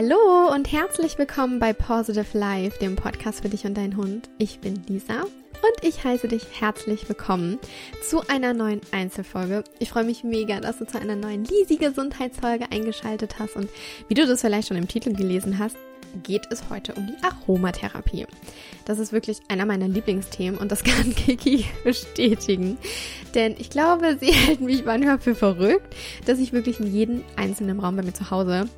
Hallo 0.00 0.54
und 0.54 0.70
herzlich 0.70 1.18
willkommen 1.18 1.58
bei 1.58 1.72
Positive 1.72 2.38
Life, 2.38 2.78
dem 2.78 2.94
Podcast 2.94 3.42
für 3.42 3.48
dich 3.48 3.64
und 3.64 3.76
deinen 3.76 3.96
Hund. 3.96 4.30
Ich 4.38 4.60
bin 4.60 4.80
Lisa 4.86 5.22
und 5.22 5.82
ich 5.82 6.04
heiße 6.04 6.28
dich 6.28 6.44
herzlich 6.60 7.08
willkommen 7.08 7.58
zu 8.08 8.22
einer 8.28 8.54
neuen 8.54 8.80
Einzelfolge. 8.92 9.64
Ich 9.80 9.90
freue 9.90 10.04
mich 10.04 10.22
mega, 10.22 10.60
dass 10.60 10.78
du 10.78 10.86
zu 10.86 11.00
einer 11.00 11.16
neuen 11.16 11.44
Lisi 11.44 11.78
Gesundheitsfolge 11.78 12.70
eingeschaltet 12.70 13.40
hast 13.40 13.56
und 13.56 13.68
wie 14.06 14.14
du 14.14 14.24
das 14.24 14.40
vielleicht 14.40 14.68
schon 14.68 14.76
im 14.76 14.86
Titel 14.86 15.14
gelesen 15.14 15.58
hast, 15.58 15.76
geht 16.22 16.46
es 16.52 16.70
heute 16.70 16.94
um 16.94 17.08
die 17.08 17.24
Aromatherapie. 17.24 18.28
Das 18.84 19.00
ist 19.00 19.12
wirklich 19.12 19.40
einer 19.48 19.66
meiner 19.66 19.88
Lieblingsthemen 19.88 20.60
und 20.60 20.70
das 20.70 20.84
kann 20.84 21.12
Kiki 21.16 21.64
bestätigen. 21.82 22.78
Denn 23.34 23.56
ich 23.58 23.68
glaube, 23.68 24.16
sie 24.20 24.32
hält 24.32 24.60
mich 24.60 24.84
manchmal 24.84 25.18
für 25.18 25.34
verrückt, 25.34 25.96
dass 26.24 26.38
ich 26.38 26.52
wirklich 26.52 26.78
in 26.78 26.86
jedem 26.86 27.24
einzelnen 27.34 27.80
Raum 27.80 27.96
bei 27.96 28.04
mir 28.04 28.14
zu 28.14 28.30
Hause 28.30 28.68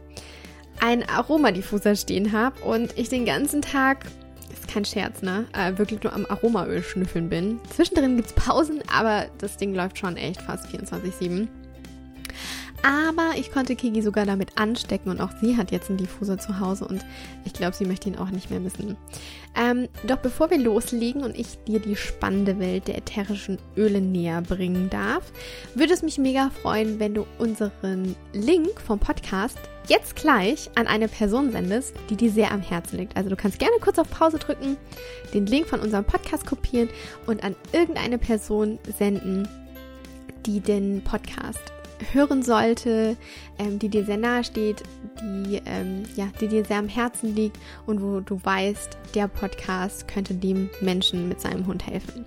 einen 0.81 1.03
Aromadiffuser 1.03 1.95
stehen 1.97 2.33
habe 2.33 2.61
und 2.63 2.97
ich 2.97 3.09
den 3.09 3.25
ganzen 3.25 3.63
Tag 3.63 4.07
ist 4.53 4.69
kein 4.69 4.85
Scherz, 4.85 5.23
ne? 5.23 5.47
Äh, 5.53 5.79
wirklich 5.79 6.03
nur 6.03 6.13
am 6.13 6.27
Aromaöl 6.27 6.83
schnüffeln 6.83 7.29
bin. 7.29 7.61
Zwischendrin 7.75 8.17
gibt 8.17 8.29
es 8.29 8.35
Pausen, 8.35 8.83
aber 8.93 9.27
das 9.39 9.57
Ding 9.57 9.75
läuft 9.75 9.99
schon 9.99 10.17
echt 10.17 10.43
fast 10.43 10.67
24-7. 10.67 11.49
Aber 12.83 13.33
ich 13.37 13.53
konnte 13.53 13.77
Kiki 13.77 14.01
sogar 14.01 14.25
damit 14.25 14.59
anstecken 14.59 15.11
und 15.11 15.21
auch 15.21 15.31
sie 15.41 15.57
hat 15.57 15.71
jetzt 15.71 15.91
einen 15.91 15.99
Diffuser 15.99 16.39
zu 16.39 16.61
Hause 16.61 16.87
und 16.87 17.05
ich 17.45 17.53
glaube, 17.53 17.77
sie 17.77 17.85
möchte 17.85 18.09
ihn 18.09 18.17
auch 18.17 18.31
nicht 18.31 18.51
mehr 18.51 18.61
missen. 18.61 18.97
Ähm, 19.55 19.89
doch 20.07 20.17
bevor 20.19 20.51
wir 20.51 20.59
loslegen 20.59 21.23
und 21.23 21.39
ich 21.39 21.59
dir 21.67 21.81
die 21.81 21.97
spannende 21.97 22.59
Welt 22.59 22.89
der 22.89 22.97
ätherischen 22.97 23.59
Öle 23.77 24.01
näher 24.01 24.41
bringen 24.41 24.89
darf, 24.89 25.31
würde 25.75 25.93
es 25.93 26.03
mich 26.03 26.17
mega 26.19 26.51
freuen, 26.63 26.99
wenn 27.01 27.15
du 27.15 27.27
unseren 27.39 28.17
Link 28.33 28.81
vom 28.81 28.99
Podcast 28.99 29.59
jetzt 29.89 30.17
gleich 30.17 30.71
an 30.77 30.87
eine 30.87 31.09
Person 31.09 31.53
sendest, 31.53 31.95
die 32.09 32.17
dir 32.17 32.31
sehr 32.31 32.53
am 32.53 32.63
Herzen 32.63 32.99
liegt. 32.99 33.17
Also 33.17 33.29
du 33.29 33.37
kannst 33.37 33.59
gerne 33.59 33.77
kurz 33.81 33.99
auf 33.99 34.09
Pause 34.09 34.39
drücken, 34.39 34.77
den 35.35 35.47
Link 35.47 35.67
von 35.67 35.81
unserem 35.81 36.05
Podcast 36.05 36.47
kopieren 36.47 36.89
und 37.27 37.45
an 37.45 37.57
irgendeine 37.73 38.17
Person 38.17 38.79
senden, 38.97 39.49
die 40.47 40.61
den 40.61 41.03
Podcast 41.03 41.73
hören 42.13 42.43
sollte, 42.43 43.17
ähm, 43.59 43.79
die 43.79 43.89
dir 43.89 44.05
sehr 44.05 44.17
nahe 44.17 44.45
steht, 44.45 44.83
die, 45.21 45.61
ähm, 45.67 46.05
ja, 46.17 46.29
die 46.41 46.49
dir 46.49 46.65
sehr 46.65 46.79
am 46.79 46.89
Herzen 46.89 47.35
liegt 47.35 47.59
und 47.87 48.03
wo 48.03 48.21
du 48.21 48.41
weißt, 48.43 48.99
der 49.15 49.29
Podcast 49.29 50.09
könnte 50.09 50.35
dem 50.35 50.71
Menschen 50.81 51.29
mit 51.29 51.41
seinem 51.41 51.67
Hund 51.67 51.87
helfen. 51.87 52.25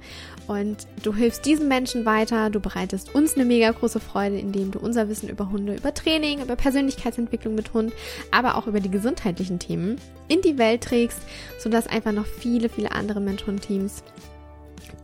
Und 0.47 0.87
du 1.03 1.15
hilfst 1.15 1.45
diesen 1.45 1.67
Menschen 1.67 2.05
weiter, 2.05 2.49
du 2.49 2.59
bereitest 2.59 3.15
uns 3.15 3.35
eine 3.35 3.45
mega 3.45 3.71
große 3.71 3.99
Freude, 3.99 4.37
indem 4.37 4.71
du 4.71 4.79
unser 4.79 5.07
Wissen 5.07 5.29
über 5.29 5.49
Hunde, 5.49 5.75
über 5.75 5.93
Training, 5.93 6.41
über 6.41 6.55
Persönlichkeitsentwicklung 6.55 7.55
mit 7.55 7.73
Hund, 7.73 7.93
aber 8.31 8.57
auch 8.57 8.67
über 8.67 8.81
die 8.81 8.91
gesundheitlichen 8.91 9.59
Themen 9.59 9.97
in 10.27 10.41
die 10.41 10.57
Welt 10.57 10.81
trägst, 10.81 11.19
sodass 11.59 11.87
einfach 11.87 12.11
noch 12.11 12.25
viele, 12.25 12.67
viele 12.67 12.91
andere 12.91 13.21
Mentoren-Teams 13.21 14.03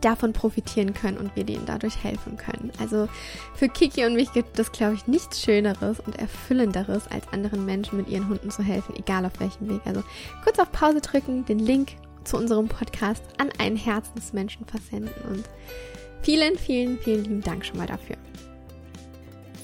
davon 0.00 0.32
profitieren 0.32 0.94
können 0.94 1.18
und 1.18 1.34
wir 1.36 1.44
denen 1.44 1.66
dadurch 1.66 2.02
helfen 2.02 2.36
können. 2.36 2.72
Also 2.78 3.08
für 3.54 3.68
Kiki 3.68 4.04
und 4.04 4.14
mich 4.14 4.32
gibt 4.32 4.58
es, 4.58 4.72
glaube 4.72 4.94
ich, 4.94 5.06
nichts 5.06 5.42
Schöneres 5.42 6.00
und 6.00 6.18
Erfüllenderes, 6.18 7.06
als 7.08 7.28
anderen 7.32 7.64
Menschen 7.64 7.98
mit 7.98 8.08
ihren 8.08 8.28
Hunden 8.28 8.50
zu 8.50 8.62
helfen, 8.62 8.94
egal 8.96 9.24
auf 9.24 9.38
welchem 9.40 9.68
Weg. 9.68 9.80
Also 9.84 10.02
kurz 10.44 10.58
auf 10.58 10.72
Pause 10.72 11.00
drücken, 11.00 11.44
den 11.44 11.58
Link 11.58 11.92
zu 12.24 12.36
unserem 12.36 12.68
Podcast 12.68 13.22
an 13.38 13.50
einen 13.58 13.76
Herzensmenschen 13.76 14.66
versenden 14.66 15.14
und 15.30 15.44
vielen, 16.22 16.58
vielen, 16.58 16.98
vielen 16.98 17.24
lieben 17.24 17.40
Dank 17.42 17.64
schon 17.64 17.78
mal 17.78 17.86
dafür. 17.86 18.16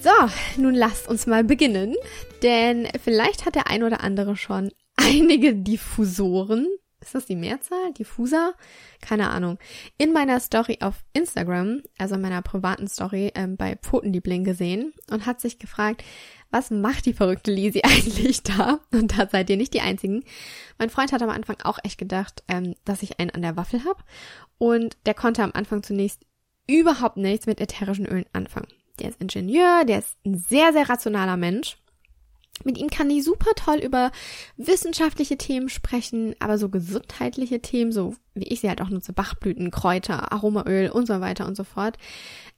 So, 0.02 0.62
nun 0.62 0.74
lasst 0.74 1.08
uns 1.08 1.26
mal 1.26 1.42
beginnen, 1.42 1.94
denn 2.42 2.88
vielleicht 3.02 3.44
hat 3.44 3.56
der 3.56 3.68
ein 3.68 3.82
oder 3.82 4.02
andere 4.02 4.36
schon 4.36 4.70
einige 4.96 5.54
Diffusoren 5.54 6.68
ist 7.06 7.14
das 7.14 7.26
die 7.26 7.36
Mehrzahl? 7.36 7.92
Diffuser? 7.92 8.54
Keine 9.00 9.30
Ahnung. 9.30 9.58
In 9.98 10.12
meiner 10.12 10.40
Story 10.40 10.78
auf 10.80 11.04
Instagram, 11.12 11.82
also 11.98 12.16
in 12.16 12.20
meiner 12.20 12.42
privaten 12.42 12.88
Story 12.88 13.32
ähm, 13.34 13.56
bei 13.56 13.76
Pfotenliebling 13.76 14.44
gesehen 14.44 14.92
und 15.10 15.26
hat 15.26 15.40
sich 15.40 15.58
gefragt, 15.58 16.04
was 16.50 16.70
macht 16.70 17.06
die 17.06 17.12
verrückte 17.12 17.52
Lisi 17.52 17.82
eigentlich 17.84 18.42
da? 18.42 18.80
Und 18.92 19.18
da 19.18 19.28
seid 19.28 19.50
ihr 19.50 19.56
nicht 19.56 19.74
die 19.74 19.80
Einzigen. 19.80 20.24
Mein 20.78 20.90
Freund 20.90 21.12
hat 21.12 21.22
am 21.22 21.30
Anfang 21.30 21.56
auch 21.62 21.78
echt 21.82 21.98
gedacht, 21.98 22.42
ähm, 22.48 22.74
dass 22.84 23.02
ich 23.02 23.18
einen 23.18 23.30
an 23.30 23.42
der 23.42 23.56
Waffel 23.56 23.84
habe. 23.84 24.02
Und 24.58 24.96
der 25.06 25.14
konnte 25.14 25.42
am 25.42 25.52
Anfang 25.54 25.82
zunächst 25.82 26.24
überhaupt 26.66 27.16
nichts 27.16 27.46
mit 27.46 27.60
ätherischen 27.60 28.06
Ölen 28.06 28.26
anfangen. 28.32 28.68
Der 28.98 29.10
ist 29.10 29.20
Ingenieur, 29.20 29.84
der 29.84 30.00
ist 30.00 30.16
ein 30.24 30.38
sehr, 30.38 30.72
sehr 30.72 30.88
rationaler 30.88 31.36
Mensch. 31.36 31.76
Mit 32.64 32.78
ihm 32.78 32.88
kann 32.88 33.10
ich 33.10 33.22
super 33.24 33.50
toll 33.54 33.76
über 33.76 34.10
wissenschaftliche 34.56 35.36
Themen 35.36 35.68
sprechen, 35.68 36.34
aber 36.40 36.58
so 36.58 36.68
gesundheitliche 36.68 37.60
Themen, 37.60 37.92
so 37.92 38.14
wie 38.34 38.48
ich 38.48 38.60
sie 38.60 38.68
halt 38.68 38.80
auch 38.80 38.88
nutze, 38.88 39.12
Bachblüten, 39.12 39.70
Kräuter, 39.70 40.32
Aromaöl 40.32 40.90
und 40.90 41.06
so 41.06 41.20
weiter 41.20 41.46
und 41.46 41.56
so 41.56 41.64
fort, 41.64 41.96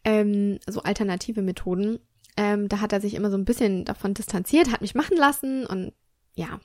ähm, 0.05 0.59
so 0.67 0.83
alternative 0.83 1.43
Methoden. 1.43 1.99
Ähm, 2.37 2.69
da 2.69 2.81
hat 2.81 2.93
er 2.93 3.01
sich 3.01 3.15
immer 3.15 3.31
so 3.31 3.37
ein 3.37 3.45
bisschen 3.45 3.85
davon 3.85 4.15
distanziert, 4.15 4.71
hat 4.71 4.81
mich 4.81 4.95
machen 4.95 5.17
lassen 5.17 5.67
und 5.67 5.93
ja. 6.35 6.61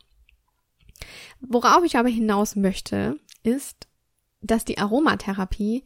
Worauf 1.42 1.84
ich 1.84 1.98
aber 1.98 2.10
hinaus 2.10 2.56
möchte, 2.56 3.18
ist, 3.42 3.88
dass 4.44 4.66
die 4.66 4.78
Aromatherapie 4.78 5.84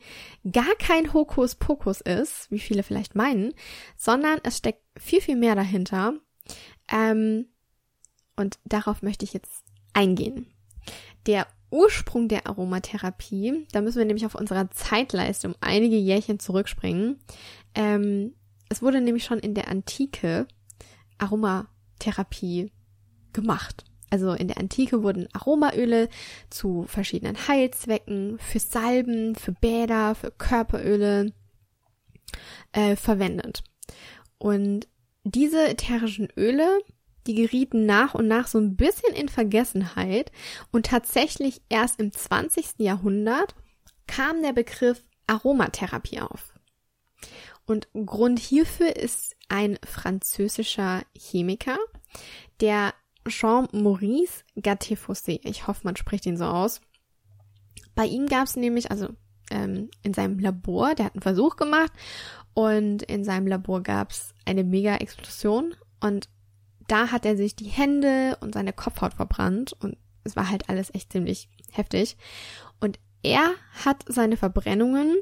gar 0.51 0.75
kein 0.79 1.13
Hokuspokus 1.13 2.01
ist, 2.01 2.51
wie 2.51 2.59
viele 2.59 2.83
vielleicht 2.83 3.15
meinen, 3.15 3.53
sondern 3.95 4.39
es 4.43 4.57
steckt 4.57 4.83
viel, 4.97 5.21
viel 5.21 5.37
mehr 5.37 5.55
dahinter. 5.55 6.13
Ähm, 6.89 7.45
und 8.35 8.59
darauf 8.65 9.01
möchte 9.01 9.25
ich 9.25 9.33
jetzt 9.33 9.63
eingehen. 9.93 10.47
Der 11.25 11.47
Ursprung 11.69 12.27
der 12.27 12.47
Aromatherapie, 12.47 13.67
da 13.71 13.81
müssen 13.81 13.97
wir 13.97 14.05
nämlich 14.05 14.25
auf 14.25 14.35
unserer 14.35 14.69
Zeitleiste 14.71 15.47
um 15.47 15.55
einige 15.59 15.97
Jährchen 15.97 16.39
zurückspringen. 16.39 17.19
Ähm, 17.75 18.33
es 18.69 18.81
wurde 18.81 19.01
nämlich 19.01 19.25
schon 19.25 19.39
in 19.39 19.53
der 19.53 19.67
Antike 19.67 20.47
Aromatherapie 21.17 22.71
gemacht. 23.33 23.85
Also 24.09 24.33
in 24.33 24.47
der 24.47 24.57
Antike 24.57 25.03
wurden 25.03 25.27
Aromaöle 25.33 26.07
zu 26.49 26.85
verschiedenen 26.87 27.47
Heilzwecken, 27.47 28.39
für 28.39 28.59
Salben, 28.59 29.35
für 29.35 29.51
Bäder, 29.51 30.15
für 30.15 30.31
Körperöle 30.31 31.33
äh, 32.71 32.95
verwendet. 32.95 33.63
Und 34.37 34.87
diese 35.31 35.67
ätherischen 35.67 36.29
Öle, 36.37 36.79
die 37.25 37.35
gerieten 37.35 37.85
nach 37.85 38.13
und 38.13 38.27
nach 38.27 38.47
so 38.47 38.57
ein 38.57 38.75
bisschen 38.75 39.13
in 39.13 39.29
Vergessenheit 39.29 40.31
und 40.71 40.85
tatsächlich 40.85 41.61
erst 41.69 41.99
im 41.99 42.11
20. 42.11 42.75
Jahrhundert 42.77 43.55
kam 44.07 44.41
der 44.41 44.53
Begriff 44.53 45.03
Aromatherapie 45.27 46.21
auf. 46.21 46.53
Und 47.65 47.89
Grund 47.93 48.39
hierfür 48.39 48.95
ist 48.95 49.35
ein 49.49 49.77
französischer 49.85 51.03
Chemiker, 51.13 51.77
der 52.61 52.93
Jean-Maurice 53.27 54.43
Gattefossé. 54.55 55.41
Ich 55.43 55.67
hoffe, 55.67 55.81
man 55.83 55.97
spricht 55.97 56.25
ihn 56.25 56.37
so 56.37 56.45
aus. 56.45 56.79
Bei 57.93 58.05
ihm 58.05 58.27
gab 58.27 58.45
es 58.45 58.55
nämlich, 58.55 58.89
also 58.89 59.09
ähm, 59.51 59.89
in 60.01 60.13
seinem 60.13 60.39
Labor, 60.39 60.95
der 60.95 61.05
hat 61.05 61.15
einen 61.15 61.21
Versuch 61.21 61.57
gemacht 61.57 61.91
und 62.57 63.03
in 63.03 63.23
seinem 63.23 63.45
Labor 63.45 63.83
gab 63.83 64.09
es 64.09 64.33
eine 64.43 64.63
Mega-Explosion 64.63 65.75
und 65.99 66.27
da 66.87 67.11
hat 67.11 67.23
er 67.23 67.37
sich 67.37 67.55
die 67.55 67.69
Hände 67.69 68.35
und 68.41 68.55
seine 68.55 68.73
Kopfhaut 68.73 69.13
verbrannt 69.13 69.73
und 69.73 69.95
es 70.23 70.35
war 70.35 70.49
halt 70.49 70.67
alles 70.67 70.91
echt 70.95 71.11
ziemlich 71.11 71.49
heftig. 71.71 72.17
Und 72.79 72.97
er 73.21 73.51
hat 73.85 74.05
seine 74.07 74.37
Verbrennungen 74.37 75.17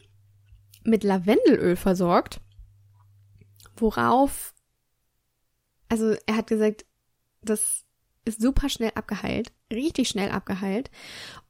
mit 0.86 1.04
Lavendelöl 1.04 1.76
versorgt, 1.76 2.40
worauf, 3.76 4.54
also 5.90 6.16
er 6.28 6.38
hat 6.38 6.48
gesagt, 6.48 6.86
das 7.42 7.84
ist 8.24 8.40
super 8.40 8.70
schnell 8.70 8.94
abgeheilt, 8.96 9.52
richtig 9.74 10.08
schnell 10.08 10.32
abgeheilt 10.32 10.90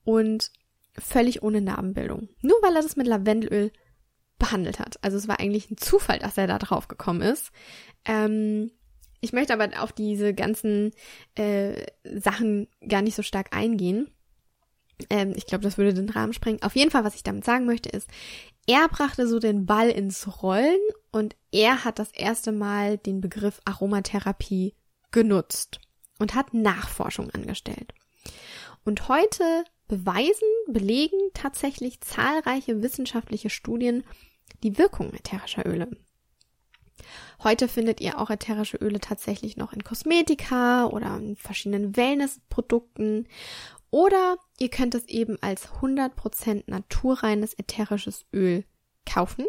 und 0.03 0.51
völlig 0.97 1.43
ohne 1.43 1.61
Narbenbildung. 1.61 2.29
Nur 2.41 2.57
weil 2.63 2.75
er 2.75 2.81
das 2.81 2.95
mit 2.95 3.05
Lavendelöl 3.05 3.71
behandelt 4.37 4.79
hat. 4.79 4.97
Also 5.03 5.17
es 5.17 5.27
war 5.27 5.39
eigentlich 5.39 5.69
ein 5.71 5.77
Zufall, 5.77 6.19
dass 6.19 6.37
er 6.37 6.47
da 6.47 6.57
drauf 6.57 6.87
gekommen 6.87 7.21
ist. 7.21 7.51
Ähm, 8.05 8.71
ich 9.21 9.33
möchte 9.33 9.53
aber 9.53 9.81
auf 9.81 9.91
diese 9.91 10.33
ganzen 10.33 10.91
äh, 11.35 11.85
Sachen 12.03 12.67
gar 12.87 13.01
nicht 13.01 13.15
so 13.15 13.23
stark 13.23 13.55
eingehen. 13.55 14.09
Ähm, 15.09 15.33
ich 15.35 15.45
glaube, 15.45 15.63
das 15.63 15.77
würde 15.77 15.93
den 15.93 16.09
Rahmen 16.09 16.33
sprengen. 16.33 16.61
Auf 16.61 16.75
jeden 16.75 16.91
Fall, 16.91 17.03
was 17.03 17.15
ich 17.15 17.23
damit 17.23 17.45
sagen 17.45 17.65
möchte, 17.65 17.89
ist, 17.89 18.09
er 18.67 18.87
brachte 18.87 19.27
so 19.27 19.39
den 19.39 19.65
Ball 19.65 19.89
ins 19.89 20.41
Rollen 20.41 20.79
und 21.11 21.35
er 21.51 21.83
hat 21.83 21.99
das 21.99 22.11
erste 22.11 22.51
Mal 22.51 22.97
den 22.97 23.21
Begriff 23.21 23.61
Aromatherapie 23.65 24.75
genutzt 25.11 25.79
und 26.19 26.35
hat 26.35 26.53
Nachforschung 26.53 27.29
angestellt. 27.31 27.93
Und 28.83 29.07
heute 29.07 29.63
beweisen, 29.87 30.47
belegen 30.67 31.19
tatsächlich 31.33 32.01
zahlreiche 32.01 32.81
wissenschaftliche 32.81 33.49
Studien 33.49 34.03
die 34.63 34.77
Wirkung 34.77 35.13
ätherischer 35.13 35.65
Öle. 35.65 35.89
Heute 37.43 37.67
findet 37.67 38.01
ihr 38.01 38.19
auch 38.19 38.29
ätherische 38.29 38.77
Öle 38.77 38.99
tatsächlich 38.99 39.57
noch 39.57 39.73
in 39.73 39.83
Kosmetika 39.83 40.87
oder 40.87 41.17
in 41.17 41.35
verschiedenen 41.35 41.95
Wellnessprodukten. 41.95 43.27
Oder 43.91 44.37
ihr 44.59 44.69
könnt 44.69 44.95
es 44.95 45.05
eben 45.07 45.37
als 45.41 45.69
100% 45.69 46.63
naturreines 46.67 47.53
ätherisches 47.53 48.25
Öl 48.33 48.65
kaufen, 49.05 49.45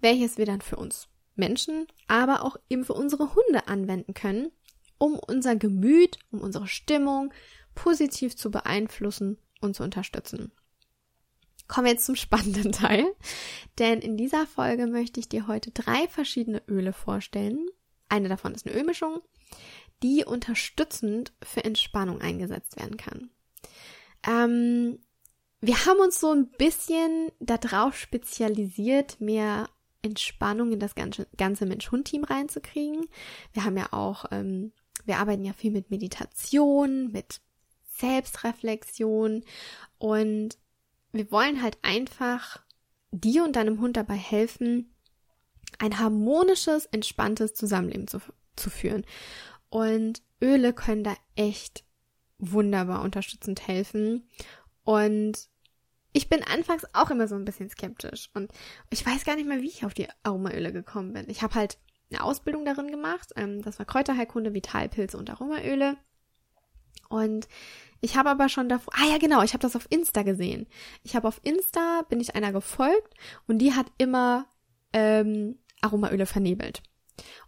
welches 0.00 0.38
wir 0.38 0.46
dann 0.46 0.60
für 0.60 0.76
uns 0.76 1.08
Menschen, 1.36 1.86
aber 2.08 2.44
auch 2.44 2.56
eben 2.68 2.84
für 2.84 2.94
unsere 2.94 3.34
Hunde 3.34 3.68
anwenden 3.68 4.14
können, 4.14 4.50
um 4.98 5.18
unser 5.18 5.56
Gemüt, 5.56 6.18
um 6.30 6.40
unsere 6.40 6.66
Stimmung 6.66 7.32
positiv 7.74 8.36
zu 8.36 8.50
beeinflussen 8.50 9.38
und 9.62 9.74
zu 9.74 9.82
unterstützen. 9.82 10.52
Kommen 11.68 11.86
wir 11.86 11.92
jetzt 11.92 12.06
zum 12.06 12.16
spannenden 12.16 12.72
Teil, 12.72 13.06
denn 13.78 14.00
in 14.00 14.16
dieser 14.16 14.46
Folge 14.46 14.86
möchte 14.86 15.20
ich 15.20 15.28
dir 15.28 15.46
heute 15.46 15.70
drei 15.70 16.06
verschiedene 16.08 16.62
Öle 16.68 16.92
vorstellen. 16.92 17.66
Eine 18.08 18.28
davon 18.28 18.54
ist 18.54 18.66
eine 18.66 18.76
Ölmischung, 18.76 19.20
die 20.02 20.24
unterstützend 20.24 21.32
für 21.42 21.64
Entspannung 21.64 22.20
eingesetzt 22.20 22.76
werden 22.76 22.96
kann. 22.96 23.30
Ähm, 24.26 24.98
wir 25.60 25.86
haben 25.86 26.00
uns 26.00 26.20
so 26.20 26.32
ein 26.32 26.48
bisschen 26.50 27.30
darauf 27.40 27.96
spezialisiert, 27.96 29.20
mehr 29.20 29.68
Entspannung 30.02 30.72
in 30.72 30.80
das 30.80 30.94
ganze, 30.94 31.28
ganze 31.36 31.66
Mensch-Hund-Team 31.66 32.24
reinzukriegen. 32.24 33.06
Wir 33.52 33.64
haben 33.64 33.76
ja 33.76 33.92
auch, 33.92 34.24
ähm, 34.32 34.72
wir 35.04 35.18
arbeiten 35.18 35.44
ja 35.44 35.52
viel 35.52 35.70
mit 35.70 35.90
Meditation, 35.90 37.12
mit 37.12 37.40
Selbstreflexion 37.92 39.44
und 39.98 40.58
wir 41.12 41.30
wollen 41.30 41.62
halt 41.62 41.78
einfach 41.82 42.62
dir 43.10 43.44
und 43.44 43.56
deinem 43.56 43.80
Hund 43.80 43.96
dabei 43.96 44.14
helfen, 44.14 44.94
ein 45.78 45.98
harmonisches, 45.98 46.86
entspanntes 46.86 47.54
Zusammenleben 47.54 48.08
zu, 48.08 48.20
zu 48.56 48.70
führen. 48.70 49.04
Und 49.68 50.22
Öle 50.42 50.72
können 50.72 51.04
da 51.04 51.14
echt 51.36 51.84
wunderbar 52.38 53.02
unterstützend 53.02 53.66
helfen. 53.68 54.28
Und 54.84 55.48
ich 56.12 56.28
bin 56.28 56.42
anfangs 56.42 56.84
auch 56.92 57.10
immer 57.10 57.28
so 57.28 57.34
ein 57.34 57.44
bisschen 57.44 57.70
skeptisch 57.70 58.28
und 58.34 58.52
ich 58.90 59.04
weiß 59.06 59.24
gar 59.24 59.36
nicht 59.36 59.48
mehr, 59.48 59.62
wie 59.62 59.68
ich 59.68 59.86
auf 59.86 59.94
die 59.94 60.08
Aromaöle 60.22 60.72
gekommen 60.72 61.14
bin. 61.14 61.30
Ich 61.30 61.42
habe 61.42 61.54
halt 61.54 61.78
eine 62.10 62.22
Ausbildung 62.22 62.66
darin 62.66 62.90
gemacht. 62.90 63.30
Ähm, 63.36 63.62
das 63.62 63.78
war 63.78 63.86
Kräuterheilkunde, 63.86 64.52
Vitalpilze 64.52 65.16
und 65.16 65.30
Aromaöle. 65.30 65.96
Und 67.12 67.46
ich 68.00 68.16
habe 68.16 68.30
aber 68.30 68.48
schon 68.48 68.70
davor, 68.70 68.94
ah 68.96 69.06
ja 69.06 69.18
genau, 69.18 69.42
ich 69.42 69.52
habe 69.52 69.60
das 69.60 69.76
auf 69.76 69.86
Insta 69.90 70.22
gesehen. 70.22 70.66
Ich 71.02 71.14
habe 71.14 71.28
auf 71.28 71.40
Insta, 71.44 72.02
bin 72.08 72.20
ich 72.20 72.34
einer 72.34 72.52
gefolgt 72.52 73.14
und 73.46 73.58
die 73.58 73.74
hat 73.74 73.86
immer 73.98 74.46
ähm, 74.94 75.58
Aromaöle 75.82 76.24
vernebelt. 76.24 76.82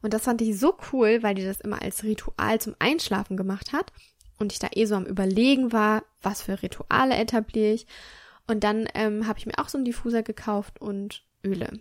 Und 0.03 0.13
das 0.13 0.25
fand 0.25 0.43
ich 0.43 0.59
so 0.59 0.77
cool, 0.93 1.23
weil 1.23 1.35
die 1.35 1.45
das 1.45 1.63
immer 1.63 1.81
als 1.81 2.05
Ritual 2.05 2.61
zum 2.61 2.77
Einschlafen 2.79 3.39
gemacht 3.39 3.73
hat 3.73 3.91
und 4.39 4.53
ich 4.53 4.59
da 4.59 4.69
eh 4.75 4.85
so 4.85 4.97
am 4.97 5.07
Überlegen 5.07 5.73
war, 5.73 6.05
was 6.21 6.43
für 6.43 6.63
Rituale 6.63 7.17
etabliere 7.17 7.73
ich. 7.73 7.87
Und 8.47 8.65
dann 8.65 8.87
ähm, 8.95 9.27
habe 9.27 9.39
ich 9.39 9.47
mir 9.47 9.59
auch 9.59 9.71
so 9.71 9.79
einen 9.79 9.87
Diffuser 9.87 10.23
gekauft 10.23 10.79
und 10.79 11.25
Öle. 11.43 11.81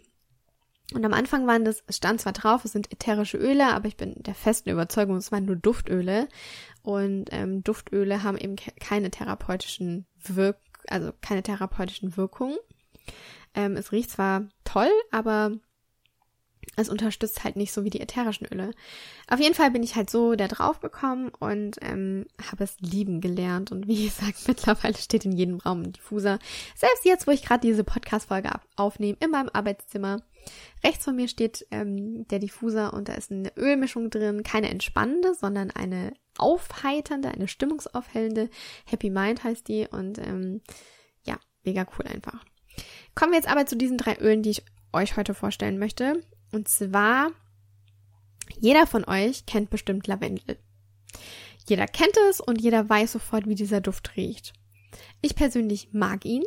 Und 0.93 1.05
am 1.05 1.13
Anfang 1.13 1.47
waren 1.47 1.65
das, 1.65 1.83
stand 1.89 2.21
zwar 2.21 2.33
drauf, 2.33 2.65
es 2.65 2.71
sind 2.71 2.91
ätherische 2.91 3.37
Öle, 3.37 3.67
aber 3.73 3.87
ich 3.87 3.97
bin 3.97 4.13
der 4.17 4.35
festen 4.35 4.69
Überzeugung, 4.69 5.17
es 5.17 5.31
waren 5.31 5.45
nur 5.45 5.55
Duftöle. 5.55 6.27
Und 6.81 7.25
ähm, 7.31 7.63
Duftöle 7.63 8.23
haben 8.23 8.37
eben 8.37 8.55
keine 8.79 9.09
therapeutischen 9.09 10.05
Wirk, 10.23 10.57
also 10.87 11.11
keine 11.21 11.43
therapeutischen 11.43 12.17
Wirkungen. 12.17 12.57
Ähm, 13.55 13.75
es 13.77 13.91
riecht 13.91 14.11
zwar 14.11 14.47
toll, 14.63 14.91
aber 15.11 15.51
es 16.75 16.89
unterstützt 16.89 17.43
halt 17.43 17.55
nicht 17.55 17.71
so 17.71 17.83
wie 17.83 17.89
die 17.89 18.01
ätherischen 18.01 18.47
Öle. 18.51 18.71
Auf 19.27 19.39
jeden 19.39 19.53
Fall 19.53 19.71
bin 19.71 19.83
ich 19.83 19.95
halt 19.95 20.09
so 20.09 20.35
da 20.35 20.47
drauf 20.47 20.79
gekommen 20.79 21.29
und 21.39 21.77
ähm, 21.81 22.25
habe 22.49 22.63
es 22.63 22.77
lieben 22.79 23.21
gelernt. 23.21 23.71
Und 23.71 23.87
wie 23.87 24.05
gesagt, 24.05 24.47
mittlerweile 24.47 24.97
steht 24.97 25.25
in 25.25 25.33
jedem 25.33 25.59
Raum 25.59 25.83
ein 25.83 25.93
Diffuser. 25.93 26.39
Selbst 26.75 27.05
jetzt, 27.05 27.27
wo 27.27 27.31
ich 27.31 27.43
gerade 27.43 27.67
diese 27.67 27.83
Podcast-Folge 27.83 28.49
aufnehme, 28.75 29.17
in 29.19 29.31
meinem 29.31 29.49
Arbeitszimmer. 29.53 30.21
Rechts 30.83 31.05
von 31.05 31.15
mir 31.15 31.27
steht 31.27 31.65
ähm, 31.71 32.27
der 32.27 32.39
Diffuser 32.39 32.93
und 32.93 33.07
da 33.07 33.13
ist 33.13 33.31
eine 33.31 33.55
Ölmischung 33.55 34.09
drin. 34.09 34.43
Keine 34.43 34.69
entspannende, 34.69 35.35
sondern 35.35 35.71
eine 35.71 36.13
aufheiternde, 36.37 37.29
eine 37.29 37.47
stimmungsaufhellende. 37.47 38.49
Happy 38.85 39.09
Mind 39.09 39.43
heißt 39.43 39.67
die. 39.67 39.87
Und 39.89 40.17
ähm, 40.17 40.61
ja, 41.23 41.37
mega 41.63 41.85
cool 41.97 42.07
einfach. 42.07 42.43
Kommen 43.15 43.31
wir 43.31 43.37
jetzt 43.37 43.49
aber 43.49 43.67
zu 43.67 43.75
diesen 43.75 43.97
drei 43.97 44.17
Ölen, 44.17 44.41
die 44.41 44.49
ich 44.49 44.65
euch 44.91 45.17
heute 45.17 45.33
vorstellen 45.33 45.77
möchte. 45.77 46.23
Und 46.53 46.67
zwar, 46.67 47.31
jeder 48.59 48.85
von 48.85 49.03
euch 49.05 49.47
kennt 49.47 49.71
bestimmt 49.71 50.05
Lavendel. 50.05 50.59
Jeder 51.67 51.88
kennt 51.88 52.15
es 52.29 52.39
und 52.39 52.61
jeder 52.61 52.88
weiß 52.88 53.13
sofort, 53.13 53.47
wie 53.47 53.55
dieser 53.55 53.81
Duft 53.81 54.15
riecht. 54.15 54.53
Ich 55.21 55.35
persönlich 55.35 55.89
mag 55.94 56.25
ihn. 56.25 56.44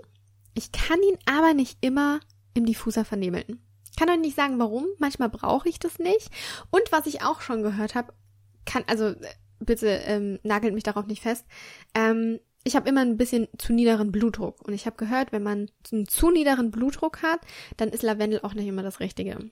Ich 0.55 0.70
kann 0.70 1.03
ihn 1.03 1.19
aber 1.26 1.55
nicht 1.55 1.79
immer 1.81 2.20
im 2.55 2.67
Diffuser 2.67 3.05
vernebeln. 3.05 3.61
Kann 3.99 4.08
euch 4.08 4.20
nicht 4.20 4.37
sagen, 4.37 4.58
warum. 4.61 4.87
Manchmal 4.99 5.29
brauche 5.29 5.69
ich 5.69 5.81
das 5.81 5.99
nicht. 5.99 6.31
Und 6.70 6.93
was 6.93 7.06
ich 7.06 7.23
auch 7.23 7.41
schon 7.41 7.62
gehört 7.62 7.97
habe, 7.97 8.12
kann, 8.64 8.85
also 8.87 9.14
bitte 9.58 9.88
ähm, 9.88 10.38
nagelt 10.44 10.75
mich 10.75 10.85
darauf 10.85 11.06
nicht 11.06 11.23
fest. 11.23 11.47
Ähm, 11.94 12.38
ich 12.62 12.76
habe 12.76 12.88
immer 12.88 13.00
ein 13.00 13.17
bisschen 13.17 13.49
zu 13.58 13.73
niederen 13.73 14.12
Blutdruck. 14.12 14.67
Und 14.67 14.73
ich 14.73 14.87
habe 14.87 14.97
gehört, 14.97 15.32
wenn 15.32 15.43
man 15.43 15.70
einen 15.93 16.06
zu 16.06 16.31
niederen 16.31 16.70
Blutdruck 16.70 17.23
hat, 17.23 17.41
dann 17.76 17.88
ist 17.88 18.03
Lavendel 18.03 18.41
auch 18.43 18.55
nicht 18.55 18.67
immer 18.67 18.82
das 18.82 19.00
Richtige. 19.00 19.50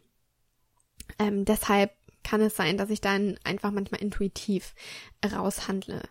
Ähm, 1.19 1.45
deshalb 1.45 1.93
kann 2.23 2.41
es 2.41 2.57
sein, 2.57 2.77
dass 2.77 2.91
ich 2.91 3.01
dann 3.01 3.39
einfach 3.45 3.71
manchmal 3.71 4.01
intuitiv 4.01 4.75
raushandle. 5.25 6.03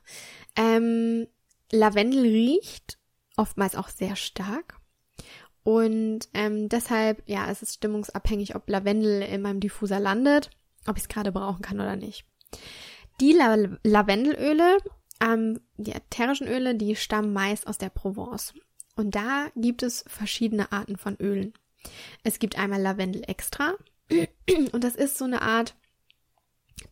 Ähm, 0.55 1.27
Lavendel 1.71 2.21
riecht 2.21 2.99
oftmals 3.35 3.75
auch 3.75 3.89
sehr 3.89 4.15
stark. 4.15 4.79
Und 5.63 6.27
ähm, 6.33 6.69
deshalb, 6.69 7.23
ja, 7.25 7.49
es 7.49 7.61
ist 7.61 7.75
stimmungsabhängig, 7.75 8.55
ob 8.55 8.69
Lavendel 8.69 9.21
in 9.21 9.41
meinem 9.41 9.59
Diffuser 9.59 9.99
landet, 9.99 10.49
ob 10.87 10.97
ich 10.97 11.03
es 11.03 11.09
gerade 11.09 11.31
brauchen 11.31 11.61
kann 11.61 11.79
oder 11.79 11.95
nicht. 11.95 12.25
Die 13.21 13.31
La 13.31 13.55
Lavendelöle, 13.83 14.77
ähm, 15.21 15.61
die 15.77 15.93
ätherischen 15.93 16.47
Öle, 16.47 16.75
die 16.75 16.95
stammen 16.95 17.33
meist 17.33 17.67
aus 17.67 17.77
der 17.77 17.89
Provence. 17.89 18.53
Und 18.95 19.15
da 19.15 19.47
gibt 19.55 19.83
es 19.83 20.03
verschiedene 20.07 20.71
Arten 20.71 20.97
von 20.97 21.15
Ölen. 21.15 21.53
Es 22.23 22.39
gibt 22.39 22.57
einmal 22.57 22.81
Lavendel 22.81 23.23
extra, 23.27 23.73
und 24.71 24.83
das 24.83 24.95
ist 24.95 25.17
so 25.17 25.25
eine 25.25 25.41
Art 25.41 25.75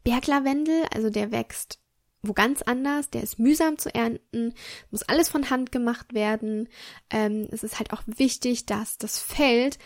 Berglavendel, 0.04 0.86
also 0.92 1.10
der 1.10 1.32
wächst 1.32 1.82
wo 2.24 2.34
ganz 2.34 2.62
anders, 2.62 3.10
der 3.10 3.24
ist 3.24 3.40
mühsam 3.40 3.78
zu 3.78 3.94
ernten, 3.94 4.54
muss 4.92 5.04
alles 5.04 5.30
von 5.30 5.50
Hand 5.50 5.72
gemacht 5.72 6.14
werden. 6.14 6.70
Ähm, 7.10 7.48
es 7.52 7.64
ist 7.64 7.80
halt 7.80 7.94
auch 7.94 8.04
wichtig, 8.06 8.66
dass 8.66 8.98
das 8.98 9.20
Feld, 9.20 9.80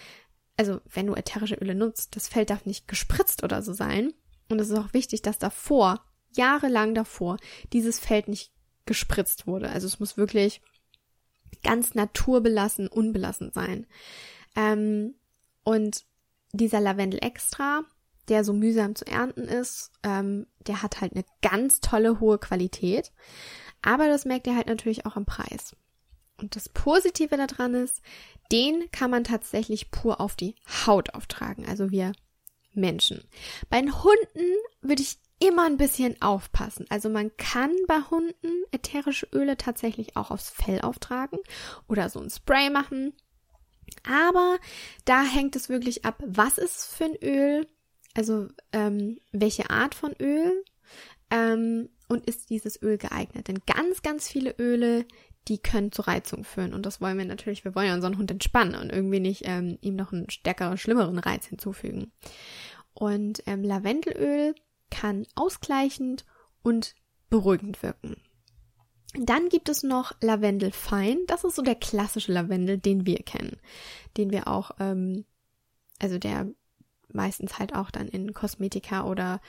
also 0.58 0.82
wenn 0.94 1.08
du 1.08 1.16
ätherische 1.16 1.56
Öle 1.56 1.76
nutzt, 1.76 2.16
das 2.16 2.28
Feld 2.28 2.50
darf 2.50 2.66
nicht 2.66 2.88
gespritzt 2.88 3.44
oder 3.44 3.62
so 3.62 3.74
sein. 3.74 4.14
Und 4.50 4.60
es 4.60 4.70
ist 4.70 4.78
auch 4.78 4.94
wichtig, 4.94 5.22
dass 5.22 5.40
davor, 5.40 6.06
jahrelang 6.36 6.94
davor, 6.94 7.38
dieses 7.72 8.00
Feld 8.00 8.28
nicht 8.28 8.52
gespritzt 8.86 9.48
wurde. 9.48 9.70
Also 9.70 9.88
es 9.88 10.00
muss 10.00 10.18
wirklich 10.18 10.62
ganz 11.64 11.96
naturbelassen, 11.96 12.88
unbelassen 12.88 13.52
sein. 13.54 13.88
Ähm, 14.56 15.16
und 15.64 16.04
dieser 16.58 16.80
Lavendel 16.80 17.20
extra, 17.24 17.84
der 18.28 18.44
so 18.44 18.54
mühsam 18.54 18.96
zu 18.96 19.06
ernten 19.06 19.44
ist, 19.44 19.92
ähm, 20.04 20.48
der 20.66 20.82
hat 20.82 21.02
halt 21.02 21.14
eine 21.14 21.26
ganz 21.42 21.80
tolle 21.80 22.20
hohe 22.20 22.40
Qualität. 22.40 23.12
Aber 23.82 24.08
das 24.08 24.26
merkt 24.26 24.48
ihr 24.48 24.56
halt 24.56 24.68
natürlich 24.68 25.06
auch 25.06 25.16
am 25.16 25.26
Preis. 25.26 25.76
Und 26.38 26.56
das 26.56 26.70
Positive 26.70 27.38
daran 27.38 27.76
ist, 27.76 28.02
den 28.52 28.90
kann 28.92 29.12
man 29.12 29.24
tatsächlich 29.24 29.92
pur 29.92 30.20
auf 30.20 30.36
die 30.36 30.56
Haut 30.86 31.14
auftragen, 31.14 31.66
also 31.66 31.92
wir 31.92 32.12
Menschen. 32.74 33.24
Bei 33.70 33.80
den 33.80 34.04
Hunden 34.04 34.56
würde 34.82 35.02
ich 35.02 35.18
immer 35.40 35.66
ein 35.66 35.78
bisschen 35.78 36.22
aufpassen. 36.22 36.86
Also 36.90 37.10
man 37.10 37.36
kann 37.38 37.74
bei 37.88 38.00
Hunden 38.10 38.64
ätherische 38.72 39.28
Öle 39.34 39.58
tatsächlich 39.58 40.16
auch 40.16 40.32
aufs 40.32 40.50
Fell 40.50 40.82
auftragen 40.82 41.40
oder 41.88 42.10
so 42.10 42.20
ein 42.20 42.30
Spray 42.30 42.70
machen. 42.70 43.14
Aber 44.08 44.58
da 45.06 45.24
hängt 45.24 45.56
es 45.56 45.70
wirklich 45.70 46.06
ab, 46.06 46.22
was 46.26 46.58
ist 46.58 46.86
für 46.86 47.06
ein 47.06 47.16
Öl, 47.24 47.68
also 48.14 48.48
ähm, 48.72 49.20
welche 49.32 49.70
Art 49.70 49.96
von 49.96 50.14
Öl 50.20 50.64
ähm, 51.32 51.90
und 52.08 52.26
ist 52.26 52.50
dieses 52.50 52.82
Öl 52.82 52.98
geeignet. 52.98 53.48
Denn 53.48 53.60
ganz, 53.66 54.02
ganz 54.02 54.28
viele 54.28 54.56
Öle, 54.60 55.06
die 55.48 55.58
können 55.58 55.92
zu 55.92 56.02
Reizung 56.02 56.44
führen. 56.44 56.74
Und 56.74 56.86
das 56.86 57.02
wollen 57.02 57.18
wir 57.18 57.26
natürlich, 57.26 57.66
wir 57.66 57.76
wollen 57.76 57.88
ja 57.88 57.96
unseren 57.96 58.18
Hund 58.18 58.32
entspannen 58.32 58.76
und 58.76 58.92
irgendwie 58.92 59.20
nicht 59.20 59.44
ähm, 59.46 59.78
ihm 59.82 59.96
noch 59.96 60.12
einen 60.12 60.30
stärkeren, 60.30 60.78
schlimmeren 60.78 61.20
Reiz 61.20 61.46
hinzufügen. 61.46 62.12
Und 62.94 63.44
ähm, 63.46 63.64
Lavendelöl 63.64 64.56
kann 64.90 65.28
ausgleichend 65.36 66.26
und 66.64 66.96
beruhigend 67.30 67.84
wirken. 67.84 68.18
Dann 69.20 69.50
gibt 69.50 69.70
es 69.70 69.84
noch 69.84 70.14
Lavendel 70.22 70.72
Fein. 70.72 71.20
Das 71.28 71.44
ist 71.44 71.56
so 71.56 71.62
der 71.62 71.76
klassische 71.76 72.32
Lavendel, 72.32 72.78
den 72.78 73.06
wir 73.06 73.20
kennen. 73.20 73.58
Den 74.18 74.32
wir 74.32 74.48
auch, 74.48 74.72
ähm, 74.80 75.26
also 76.00 76.18
der 76.18 76.48
meistens 77.08 77.60
halt 77.60 77.74
auch 77.74 77.92
dann 77.92 78.08
in 78.08 78.34
Kosmetika 78.34 79.06
oder 79.06 79.40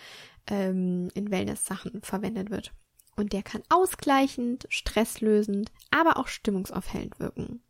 ähm, 0.46 1.08
in 1.14 1.30
Wellness-Sachen 1.30 2.02
verwendet 2.02 2.50
wird. 2.50 2.73
Und 3.16 3.32
der 3.32 3.42
kann 3.42 3.62
ausgleichend, 3.68 4.66
stresslösend, 4.68 5.73
aber 5.90 6.18
auch 6.18 6.28
stimmungsaufhellend 6.28 7.18
wirken. 7.18 7.62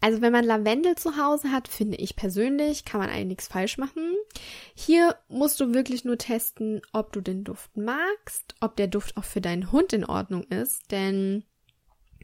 Also 0.00 0.20
wenn 0.20 0.32
man 0.32 0.44
Lavendel 0.44 0.94
zu 0.96 1.16
Hause 1.16 1.50
hat, 1.52 1.68
finde 1.68 1.96
ich 1.96 2.16
persönlich, 2.16 2.84
kann 2.84 3.00
man 3.00 3.08
eigentlich 3.08 3.26
nichts 3.26 3.48
falsch 3.48 3.78
machen. 3.78 4.14
Hier 4.74 5.16
musst 5.28 5.58
du 5.58 5.72
wirklich 5.72 6.04
nur 6.04 6.18
testen, 6.18 6.82
ob 6.92 7.12
du 7.12 7.20
den 7.20 7.44
Duft 7.44 7.76
magst, 7.76 8.54
ob 8.60 8.76
der 8.76 8.88
Duft 8.88 9.16
auch 9.16 9.24
für 9.24 9.40
deinen 9.40 9.72
Hund 9.72 9.92
in 9.92 10.04
Ordnung 10.04 10.44
ist, 10.44 10.90
denn 10.92 11.44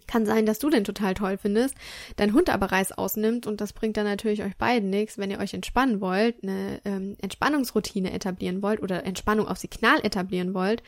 kann 0.06 0.26
sein, 0.26 0.46
dass 0.46 0.58
du 0.58 0.68
den 0.68 0.84
total 0.84 1.14
toll 1.14 1.38
findest, 1.38 1.74
dein 2.16 2.34
Hund 2.34 2.50
aber 2.50 2.66
Reis 2.66 2.92
ausnimmt 2.92 3.46
und 3.46 3.60
das 3.60 3.72
bringt 3.72 3.96
dann 3.96 4.04
natürlich 4.04 4.42
euch 4.42 4.56
beiden 4.56 4.90
nichts, 4.90 5.16
wenn 5.16 5.30
ihr 5.30 5.38
euch 5.38 5.54
entspannen 5.54 6.00
wollt, 6.00 6.42
eine 6.42 6.80
ähm, 6.84 7.16
Entspannungsroutine 7.20 8.12
etablieren 8.12 8.62
wollt 8.62 8.82
oder 8.82 9.04
Entspannung 9.04 9.48
auf 9.48 9.58
Signal 9.58 10.04
etablieren 10.04 10.54
wollt 10.54 10.82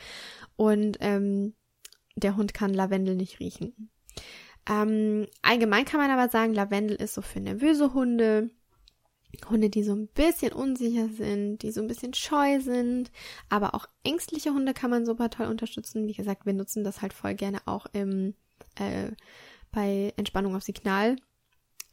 und 0.57 0.97
ähm, 0.99 1.53
der 2.15 2.35
Hund 2.35 2.53
kann 2.53 2.73
Lavendel 2.73 3.15
nicht 3.15 3.39
riechen. 3.39 3.89
Ähm, 4.67 5.27
allgemein 5.41 5.85
kann 5.85 5.99
man 5.99 6.11
aber 6.11 6.29
sagen, 6.29 6.53
Lavendel 6.53 6.95
ist 6.97 7.13
so 7.13 7.21
für 7.21 7.39
nervöse 7.39 7.93
Hunde, 7.93 8.49
Hunde, 9.49 9.69
die 9.69 9.83
so 9.83 9.93
ein 9.93 10.07
bisschen 10.07 10.53
unsicher 10.53 11.09
sind, 11.09 11.59
die 11.59 11.71
so 11.71 11.81
ein 11.81 11.87
bisschen 11.87 12.13
scheu 12.13 12.61
sind, 12.61 13.11
aber 13.49 13.75
auch 13.75 13.87
ängstliche 14.03 14.51
Hunde 14.51 14.73
kann 14.73 14.89
man 14.89 15.05
super 15.05 15.29
toll 15.29 15.47
unterstützen. 15.47 16.07
Wie 16.07 16.13
gesagt, 16.13 16.45
wir 16.45 16.53
nutzen 16.53 16.83
das 16.83 17.01
halt 17.01 17.13
voll 17.13 17.35
gerne 17.35 17.59
auch 17.65 17.85
im 17.93 18.33
äh, 18.75 19.11
bei 19.71 20.13
Entspannung 20.15 20.55
auf 20.55 20.63
Signal. 20.63 21.17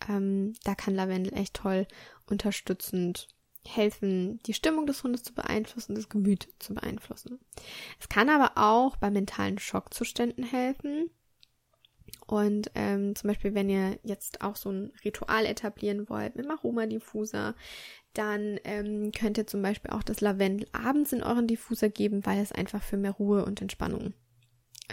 Ähm, 0.08 0.54
da 0.64 0.74
kann 0.74 0.94
Lavendel 0.94 1.34
echt 1.34 1.54
toll 1.54 1.86
unterstützend 2.26 3.28
helfen, 3.66 4.40
die 4.46 4.54
Stimmung 4.54 4.86
des 4.86 5.02
Hundes 5.04 5.22
zu 5.22 5.34
beeinflussen, 5.34 5.94
das 5.94 6.08
Gemüt 6.08 6.48
zu 6.58 6.74
beeinflussen. 6.74 7.38
Es 8.00 8.08
kann 8.08 8.28
aber 8.28 8.52
auch 8.56 8.96
bei 8.96 9.10
mentalen 9.10 9.58
Schockzuständen 9.58 10.44
helfen. 10.44 11.10
Und 12.32 12.70
ähm, 12.74 13.14
zum 13.14 13.28
Beispiel, 13.28 13.52
wenn 13.52 13.68
ihr 13.68 13.98
jetzt 14.04 14.40
auch 14.40 14.56
so 14.56 14.70
ein 14.70 14.90
Ritual 15.04 15.44
etablieren 15.44 16.08
wollt 16.08 16.34
mit 16.34 16.48
Aroma-Diffuser, 16.48 17.54
dann 18.14 18.58
ähm, 18.64 19.12
könnt 19.12 19.36
ihr 19.36 19.46
zum 19.46 19.60
Beispiel 19.60 19.90
auch 19.90 20.02
das 20.02 20.22
Lavendel 20.22 20.66
abends 20.72 21.12
in 21.12 21.22
euren 21.22 21.46
Diffuser 21.46 21.90
geben, 21.90 22.24
weil 22.24 22.40
es 22.40 22.50
einfach 22.50 22.82
für 22.82 22.96
mehr 22.96 23.10
Ruhe 23.10 23.44
und 23.44 23.60
Entspannung 23.60 24.14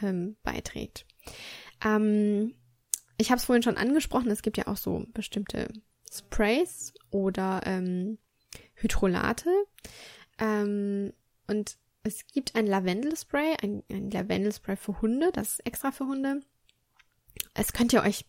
ähm, 0.02 0.36
beiträgt. 0.44 1.06
Ähm, 1.82 2.56
ich 3.18 3.30
habe 3.30 3.38
es 3.38 3.46
vorhin 3.46 3.64
schon 3.64 3.78
angesprochen, 3.78 4.32
es 4.32 4.42
gibt 4.42 4.58
ja 4.58 4.68
auch 4.68 4.76
so 4.76 5.06
bestimmte 5.14 5.70
Sprays 6.12 6.94
oder 7.10 7.62
ähm, 7.64 8.18
Hydrolate. 8.74 9.50
Ähm, 10.40 11.14
und 11.48 11.78
es 12.04 12.28
gibt 12.28 12.56
ein 12.56 12.68
Lavendelspray, 12.68 13.56
ein, 13.64 13.82
ein 13.90 14.12
Lavendelspray 14.12 14.76
für 14.76 15.02
Hunde, 15.02 15.32
das 15.32 15.54
ist 15.54 15.66
extra 15.66 15.94
für 15.94 16.06
Hunde. 16.06 16.42
Es 17.60 17.74
könnt 17.74 17.94
ihr 17.94 18.04
euch 18.04 18.26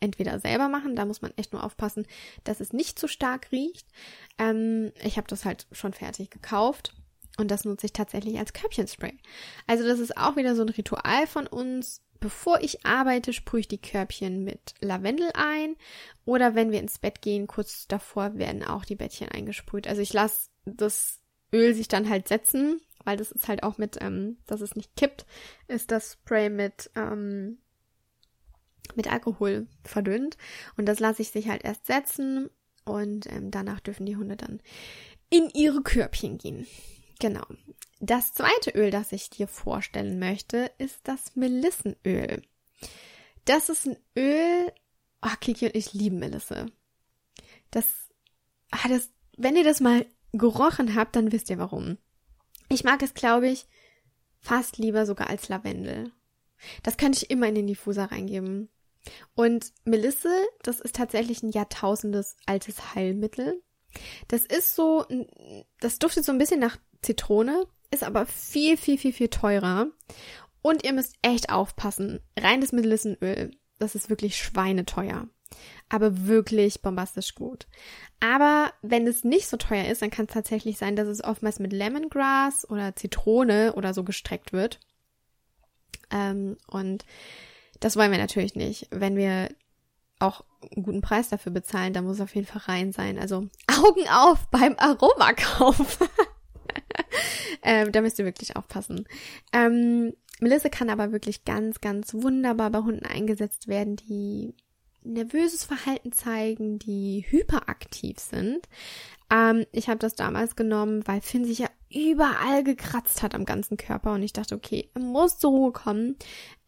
entweder 0.00 0.38
selber 0.40 0.68
machen, 0.68 0.96
da 0.96 1.04
muss 1.04 1.22
man 1.22 1.32
echt 1.36 1.52
nur 1.52 1.62
aufpassen, 1.62 2.06
dass 2.44 2.60
es 2.60 2.72
nicht 2.72 2.98
zu 2.98 3.06
stark 3.06 3.52
riecht. 3.52 3.86
Ähm, 4.38 4.92
ich 5.02 5.16
habe 5.16 5.28
das 5.28 5.44
halt 5.44 5.66
schon 5.72 5.92
fertig 5.92 6.30
gekauft 6.30 6.94
und 7.38 7.50
das 7.50 7.64
nutze 7.64 7.86
ich 7.86 7.92
tatsächlich 7.92 8.38
als 8.38 8.52
Körbchenspray. 8.52 9.16
Also 9.66 9.86
das 9.86 9.98
ist 9.98 10.16
auch 10.16 10.36
wieder 10.36 10.56
so 10.56 10.62
ein 10.62 10.68
Ritual 10.68 11.26
von 11.26 11.46
uns. 11.46 12.02
Bevor 12.18 12.60
ich 12.60 12.84
arbeite, 12.84 13.32
sprühe 13.32 13.60
ich 13.60 13.68
die 13.68 13.80
Körbchen 13.80 14.44
mit 14.44 14.74
Lavendel 14.80 15.30
ein. 15.32 15.76
Oder 16.26 16.54
wenn 16.54 16.70
wir 16.70 16.80
ins 16.80 16.98
Bett 16.98 17.22
gehen, 17.22 17.46
kurz 17.46 17.86
davor 17.88 18.34
werden 18.34 18.62
auch 18.62 18.84
die 18.84 18.96
Bettchen 18.96 19.28
eingesprüht. 19.28 19.86
Also 19.86 20.02
ich 20.02 20.12
lasse 20.12 20.50
das 20.66 21.20
Öl 21.52 21.74
sich 21.74 21.88
dann 21.88 22.10
halt 22.10 22.28
setzen, 22.28 22.78
weil 23.04 23.16
das 23.16 23.32
ist 23.32 23.48
halt 23.48 23.62
auch 23.62 23.78
mit, 23.78 23.96
ähm, 24.02 24.36
dass 24.46 24.60
es 24.60 24.76
nicht 24.76 24.94
kippt, 24.96 25.24
ist 25.66 25.90
das 25.90 26.12
Spray 26.12 26.50
mit, 26.50 26.90
ähm, 26.94 27.58
mit 28.94 29.10
Alkohol 29.10 29.66
verdünnt. 29.84 30.36
Und 30.76 30.86
das 30.86 31.00
lasse 31.00 31.22
ich 31.22 31.30
sich 31.30 31.48
halt 31.48 31.64
erst 31.64 31.86
setzen 31.86 32.50
und 32.84 33.30
ähm, 33.30 33.50
danach 33.50 33.80
dürfen 33.80 34.06
die 34.06 34.16
Hunde 34.16 34.36
dann 34.36 34.60
in 35.30 35.48
ihre 35.50 35.82
Körbchen 35.82 36.38
gehen. 36.38 36.66
Genau. 37.20 37.44
Das 38.00 38.32
zweite 38.32 38.70
Öl, 38.70 38.90
das 38.90 39.12
ich 39.12 39.30
dir 39.30 39.46
vorstellen 39.46 40.18
möchte, 40.18 40.70
ist 40.78 41.00
das 41.04 41.36
Melissenöl. 41.36 42.42
Das 43.44 43.68
ist 43.68 43.86
ein 43.86 43.96
Öl, 44.16 44.72
ach, 45.20 45.38
Kiki 45.40 45.66
und 45.66 45.76
ich 45.76 45.92
lieben 45.92 46.18
Melisse. 46.18 46.66
Das, 47.70 47.86
ah, 48.70 48.88
das, 48.88 49.10
wenn 49.36 49.56
ihr 49.56 49.64
das 49.64 49.80
mal 49.80 50.06
gerochen 50.32 50.94
habt, 50.94 51.14
dann 51.16 51.32
wisst 51.32 51.50
ihr 51.50 51.58
warum. 51.58 51.98
Ich 52.68 52.84
mag 52.84 53.02
es, 53.02 53.14
glaube 53.14 53.48
ich, 53.48 53.66
fast 54.40 54.78
lieber 54.78 55.04
sogar 55.04 55.28
als 55.28 55.48
Lavendel. 55.48 56.12
Das 56.82 56.96
könnte 56.96 57.18
ich 57.22 57.30
immer 57.30 57.48
in 57.48 57.54
den 57.54 57.66
Diffuser 57.66 58.10
reingeben. 58.10 58.68
Und 59.34 59.72
Melisse, 59.84 60.32
das 60.62 60.80
ist 60.80 60.96
tatsächlich 60.96 61.42
ein 61.42 61.52
Jahrtausendes 61.52 62.36
altes 62.46 62.94
Heilmittel. 62.94 63.62
Das 64.28 64.44
ist 64.44 64.76
so, 64.76 65.04
das 65.80 65.98
duftet 65.98 66.24
so 66.24 66.32
ein 66.32 66.38
bisschen 66.38 66.60
nach 66.60 66.76
Zitrone, 67.02 67.66
ist 67.90 68.04
aber 68.04 68.26
viel, 68.26 68.76
viel, 68.76 68.98
viel, 68.98 69.12
viel 69.12 69.28
teurer. 69.28 69.86
Und 70.62 70.84
ihr 70.84 70.92
müsst 70.92 71.16
echt 71.22 71.50
aufpassen. 71.50 72.20
Reines 72.38 72.72
Melissenöl, 72.72 73.50
das 73.78 73.94
ist 73.94 74.10
wirklich 74.10 74.36
schweineteuer. 74.36 75.28
Aber 75.88 76.26
wirklich 76.26 76.82
bombastisch 76.82 77.34
gut. 77.34 77.66
Aber 78.20 78.72
wenn 78.82 79.08
es 79.08 79.24
nicht 79.24 79.48
so 79.48 79.56
teuer 79.56 79.86
ist, 79.86 80.02
dann 80.02 80.10
kann 80.10 80.26
es 80.26 80.34
tatsächlich 80.34 80.78
sein, 80.78 80.94
dass 80.94 81.08
es 81.08 81.24
oftmals 81.24 81.58
mit 81.58 81.72
Lemongrass 81.72 82.68
oder 82.68 82.94
Zitrone 82.94 83.72
oder 83.74 83.92
so 83.92 84.04
gestreckt 84.04 84.52
wird. 84.52 84.78
Ähm, 86.10 86.56
und 86.66 87.04
das 87.80 87.96
wollen 87.96 88.10
wir 88.10 88.18
natürlich 88.18 88.54
nicht. 88.54 88.88
Wenn 88.90 89.16
wir 89.16 89.48
auch 90.18 90.44
einen 90.74 90.82
guten 90.82 91.00
Preis 91.00 91.30
dafür 91.30 91.52
bezahlen, 91.52 91.92
dann 91.92 92.04
muss 92.04 92.16
es 92.16 92.20
auf 92.20 92.34
jeden 92.34 92.46
Fall 92.46 92.62
rein 92.66 92.92
sein. 92.92 93.18
Also 93.18 93.48
Augen 93.66 94.08
auf 94.10 94.46
beim 94.48 94.76
Aromakauf. 94.78 95.98
ähm, 97.62 97.90
da 97.90 98.02
müsst 98.02 98.18
ihr 98.18 98.26
wirklich 98.26 98.56
aufpassen. 98.56 99.06
Ähm, 99.52 100.12
Melisse 100.40 100.70
kann 100.70 100.90
aber 100.90 101.12
wirklich 101.12 101.44
ganz, 101.44 101.80
ganz 101.80 102.14
wunderbar 102.14 102.70
bei 102.70 102.80
Hunden 102.80 103.06
eingesetzt 103.06 103.68
werden, 103.68 103.96
die 103.96 104.54
nervöses 105.02 105.64
Verhalten 105.64 106.12
zeigen, 106.12 106.78
die 106.78 107.24
hyperaktiv 107.28 108.18
sind. 108.18 108.68
Ähm, 109.30 109.64
ich 109.72 109.88
habe 109.88 109.98
das 109.98 110.14
damals 110.14 110.56
genommen, 110.56 111.06
weil 111.06 111.20
Finn 111.20 111.44
sich 111.44 111.58
ja 111.60 111.68
überall 111.90 112.62
gekratzt 112.64 113.22
hat 113.22 113.34
am 113.34 113.44
ganzen 113.44 113.76
Körper 113.76 114.12
und 114.12 114.22
ich 114.22 114.32
dachte, 114.32 114.54
okay, 114.54 114.90
er 114.94 115.00
muss 115.00 115.38
zur 115.38 115.50
Ruhe 115.50 115.72
kommen. 115.72 116.16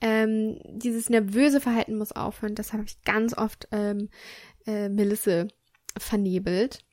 Ähm, 0.00 0.58
dieses 0.64 1.10
nervöse 1.10 1.60
Verhalten 1.60 1.96
muss 1.96 2.12
aufhören. 2.12 2.54
Das 2.54 2.72
habe 2.72 2.84
ich 2.84 3.02
ganz 3.02 3.36
oft 3.36 3.68
ähm, 3.72 4.08
äh, 4.66 4.88
Melisse 4.88 5.48
vernebelt. 5.98 6.84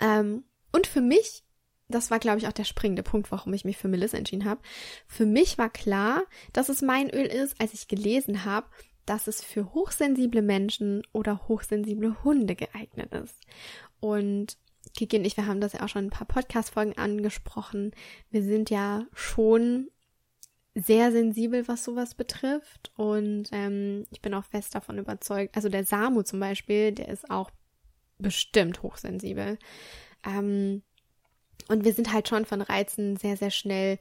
Ähm, 0.00 0.44
und 0.72 0.86
für 0.86 1.00
mich 1.00 1.44
das 1.90 2.10
war, 2.10 2.18
glaube 2.18 2.38
ich, 2.38 2.46
auch 2.46 2.52
der 2.52 2.64
springende 2.64 3.02
Punkt, 3.02 3.30
warum 3.30 3.52
ich 3.52 3.64
mich 3.64 3.76
für 3.76 3.88
Melissa 3.88 4.16
entschieden 4.16 4.44
habe. 4.44 4.60
Für 5.06 5.26
mich 5.26 5.58
war 5.58 5.70
klar, 5.70 6.22
dass 6.52 6.68
es 6.68 6.82
mein 6.82 7.10
Öl 7.10 7.26
ist, 7.26 7.60
als 7.60 7.74
ich 7.74 7.88
gelesen 7.88 8.44
habe, 8.44 8.68
dass 9.10 9.26
es 9.26 9.42
für 9.42 9.74
hochsensible 9.74 10.40
Menschen 10.40 11.02
oder 11.12 11.48
hochsensible 11.48 12.22
Hunde 12.22 12.54
geeignet 12.54 13.12
ist. 13.12 13.34
Und 13.98 14.56
Kiki 14.94 15.18
und 15.18 15.24
ich, 15.24 15.36
wir 15.36 15.46
haben 15.46 15.60
das 15.60 15.72
ja 15.72 15.82
auch 15.82 15.88
schon 15.88 16.06
ein 16.06 16.10
paar 16.10 16.28
Podcast-Folgen 16.28 16.96
angesprochen. 16.96 17.90
Wir 18.30 18.44
sind 18.44 18.70
ja 18.70 19.04
schon 19.12 19.90
sehr 20.76 21.10
sensibel, 21.10 21.66
was 21.66 21.82
sowas 21.82 22.14
betrifft. 22.14 22.92
Und 22.94 23.48
ähm, 23.50 24.06
ich 24.12 24.22
bin 24.22 24.32
auch 24.32 24.44
fest 24.44 24.76
davon 24.76 24.98
überzeugt. 24.98 25.56
Also 25.56 25.68
der 25.68 25.82
Samu 25.82 26.22
zum 26.22 26.38
Beispiel, 26.38 26.92
der 26.92 27.08
ist 27.08 27.28
auch 27.32 27.50
bestimmt 28.18 28.84
hochsensibel. 28.84 29.58
Ähm, 30.24 30.82
und 31.66 31.84
wir 31.84 31.94
sind 31.94 32.12
halt 32.12 32.28
schon 32.28 32.44
von 32.44 32.62
Reizen 32.62 33.16
sehr, 33.16 33.36
sehr 33.36 33.50
schnell 33.50 33.98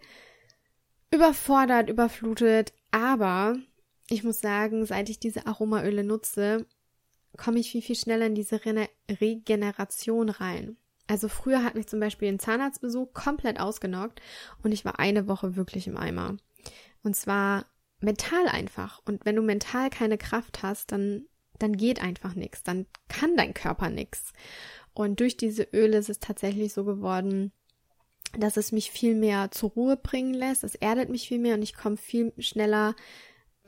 überfordert, 1.10 1.90
überflutet. 1.90 2.74
Aber 2.92 3.56
ich 4.10 4.24
muss 4.24 4.40
sagen, 4.40 4.86
seit 4.86 5.10
ich 5.10 5.20
diese 5.20 5.48
Aromaöle 5.48 6.04
nutze, 6.04 6.66
komme 7.38 7.60
ich 7.60 7.72
viel, 7.72 7.82
viel 7.82 7.96
schneller 7.96 8.26
in 8.26 8.36
diese 8.36 8.66
Re 8.66 8.90
Regeneration 9.10 10.30
rein. 10.30 10.78
Also 11.08 11.28
früher 11.28 11.64
hat 11.64 11.76
mich 11.76 11.88
zum 11.88 12.00
Beispiel 12.00 12.28
ein 12.28 12.40
Zahnarztbesuch 12.40 13.14
komplett 13.14 13.60
ausgenockt 13.60 14.22
und 14.64 14.72
ich 14.72 14.86
war 14.86 15.00
eine 15.00 15.28
Woche 15.28 15.56
wirklich 15.56 15.88
im 15.88 15.98
Eimer. 15.98 16.38
Und 17.04 17.16
zwar 17.16 17.66
mental 18.00 18.48
einfach. 18.48 19.02
Und 19.06 19.26
wenn 19.26 19.36
du 19.36 19.42
mental 19.42 19.90
keine 19.90 20.18
Kraft 20.18 20.64
hast, 20.64 20.92
dann, 20.92 21.26
dann 21.58 21.76
geht 21.76 22.02
einfach 22.02 22.36
nichts. 22.36 22.64
Dann 22.64 22.86
kann 23.08 23.36
dein 23.36 23.54
Körper 23.54 23.90
nichts. 23.90 24.34
Und 24.94 25.20
durch 25.20 25.38
diese 25.38 25.64
Öle 25.74 25.98
ist 25.98 26.10
es 26.10 26.20
tatsächlich 26.20 26.74
so 26.74 26.84
geworden, 26.84 27.52
dass 28.38 28.58
es 28.58 28.72
mich 28.72 28.92
viel 28.92 29.16
mehr 29.16 29.50
zur 29.52 29.72
Ruhe 29.72 29.98
bringen 29.98 30.34
lässt. 30.34 30.64
Es 30.64 30.76
erdet 30.76 31.10
mich 31.10 31.28
viel 31.28 31.40
mehr 31.40 31.56
und 31.56 31.64
ich 31.64 31.76
komme 31.76 31.98
viel 31.98 32.34
schneller 32.38 32.96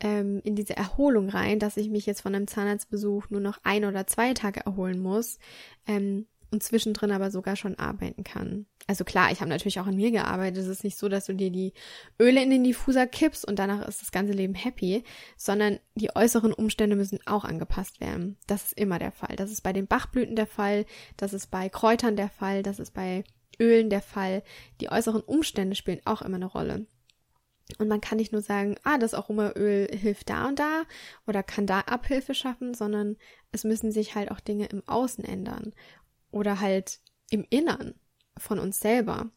ähm, 0.01 0.41
in 0.43 0.55
diese 0.55 0.75
Erholung 0.75 1.29
rein, 1.29 1.59
dass 1.59 1.77
ich 1.77 1.89
mich 1.89 2.05
jetzt 2.05 2.21
von 2.21 2.35
einem 2.35 2.47
Zahnarztbesuch 2.47 3.29
nur 3.29 3.39
noch 3.39 3.59
ein 3.63 3.85
oder 3.85 4.05
zwei 4.07 4.33
Tage 4.33 4.65
erholen 4.65 4.99
muss. 4.99 5.39
Ähm, 5.87 6.25
und 6.51 6.61
zwischendrin 6.61 7.11
aber 7.11 7.31
sogar 7.31 7.55
schon 7.55 7.79
arbeiten 7.79 8.23
kann. 8.23 8.65
Also 8.85 9.05
klar, 9.05 9.31
ich 9.31 9.39
habe 9.39 9.49
natürlich 9.49 9.79
auch 9.79 9.87
an 9.87 9.95
mir 9.95 10.11
gearbeitet. 10.11 10.57
Es 10.57 10.67
ist 10.67 10.83
nicht 10.83 10.97
so, 10.97 11.07
dass 11.07 11.25
du 11.25 11.33
dir 11.33 11.49
die 11.49 11.71
Öle 12.19 12.43
in 12.43 12.49
den 12.49 12.65
Diffuser 12.65 13.07
kippst 13.07 13.47
und 13.47 13.57
danach 13.57 13.87
ist 13.87 14.01
das 14.01 14.11
ganze 14.11 14.33
Leben 14.33 14.53
happy, 14.53 15.03
sondern 15.37 15.79
die 15.95 16.13
äußeren 16.13 16.51
Umstände 16.51 16.97
müssen 16.97 17.19
auch 17.25 17.45
angepasst 17.45 18.01
werden. 18.01 18.37
Das 18.47 18.65
ist 18.65 18.73
immer 18.73 18.99
der 18.99 19.13
Fall. 19.13 19.37
Das 19.37 19.49
ist 19.49 19.61
bei 19.61 19.71
den 19.71 19.87
Bachblüten 19.87 20.35
der 20.35 20.47
Fall, 20.47 20.85
das 21.15 21.33
ist 21.33 21.47
bei 21.51 21.69
Kräutern 21.69 22.17
der 22.17 22.29
Fall, 22.29 22.63
das 22.63 22.79
ist 22.79 22.93
bei 22.93 23.23
Ölen 23.59 23.89
der 23.89 24.01
Fall. 24.01 24.43
Die 24.81 24.91
äußeren 24.91 25.21
Umstände 25.21 25.75
spielen 25.75 26.01
auch 26.03 26.21
immer 26.21 26.35
eine 26.35 26.47
Rolle. 26.47 26.85
Und 27.79 27.87
man 27.87 28.01
kann 28.01 28.17
nicht 28.17 28.31
nur 28.31 28.41
sagen, 28.41 28.75
ah, 28.83 28.97
das 28.97 29.13
Aromaöl 29.13 29.87
hilft 29.91 30.29
da 30.29 30.47
und 30.47 30.59
da 30.59 30.83
oder 31.27 31.43
kann 31.43 31.67
da 31.67 31.81
Abhilfe 31.81 32.33
schaffen, 32.33 32.73
sondern 32.73 33.17
es 33.51 33.63
müssen 33.63 33.91
sich 33.91 34.15
halt 34.15 34.31
auch 34.31 34.39
Dinge 34.39 34.65
im 34.67 34.87
Außen 34.87 35.23
ändern 35.23 35.73
oder 36.31 36.59
halt 36.59 36.99
im 37.29 37.45
Innern 37.49 37.95
von 38.37 38.59
uns 38.59 38.79
selber. 38.79 39.29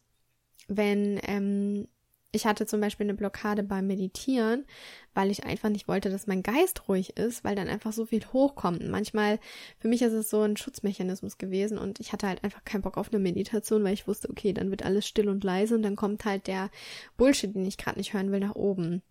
Wenn 0.67 1.19
ähm, 1.23 1.87
ich 2.35 2.45
hatte 2.45 2.65
zum 2.65 2.81
Beispiel 2.81 3.05
eine 3.05 3.13
Blockade 3.13 3.63
beim 3.63 3.87
Meditieren, 3.87 4.65
weil 5.13 5.31
ich 5.31 5.45
einfach 5.45 5.69
nicht 5.69 5.87
wollte, 5.87 6.09
dass 6.09 6.27
mein 6.27 6.43
Geist 6.43 6.87
ruhig 6.89 7.17
ist, 7.17 7.43
weil 7.43 7.55
dann 7.55 7.69
einfach 7.69 7.93
so 7.93 8.05
viel 8.05 8.25
hochkommt. 8.33 8.87
manchmal, 8.89 9.39
für 9.79 9.87
mich 9.87 10.01
ist 10.01 10.13
es 10.13 10.29
so 10.29 10.41
ein 10.41 10.57
Schutzmechanismus 10.57 11.37
gewesen 11.37 11.77
und 11.77 11.99
ich 11.99 12.11
hatte 12.11 12.27
halt 12.27 12.43
einfach 12.43 12.65
keinen 12.65 12.81
Bock 12.81 12.97
auf 12.97 13.11
eine 13.11 13.19
Meditation, 13.19 13.83
weil 13.83 13.93
ich 13.93 14.07
wusste, 14.07 14.29
okay, 14.29 14.51
dann 14.53 14.69
wird 14.69 14.83
alles 14.83 15.07
still 15.07 15.29
und 15.29 15.43
leise 15.43 15.75
und 15.75 15.83
dann 15.83 15.95
kommt 15.95 16.25
halt 16.25 16.47
der 16.47 16.69
Bullshit, 17.17 17.55
den 17.55 17.65
ich 17.65 17.77
gerade 17.77 17.97
nicht 17.97 18.13
hören 18.13 18.31
will, 18.31 18.41
nach 18.41 18.55
oben. 18.55 19.01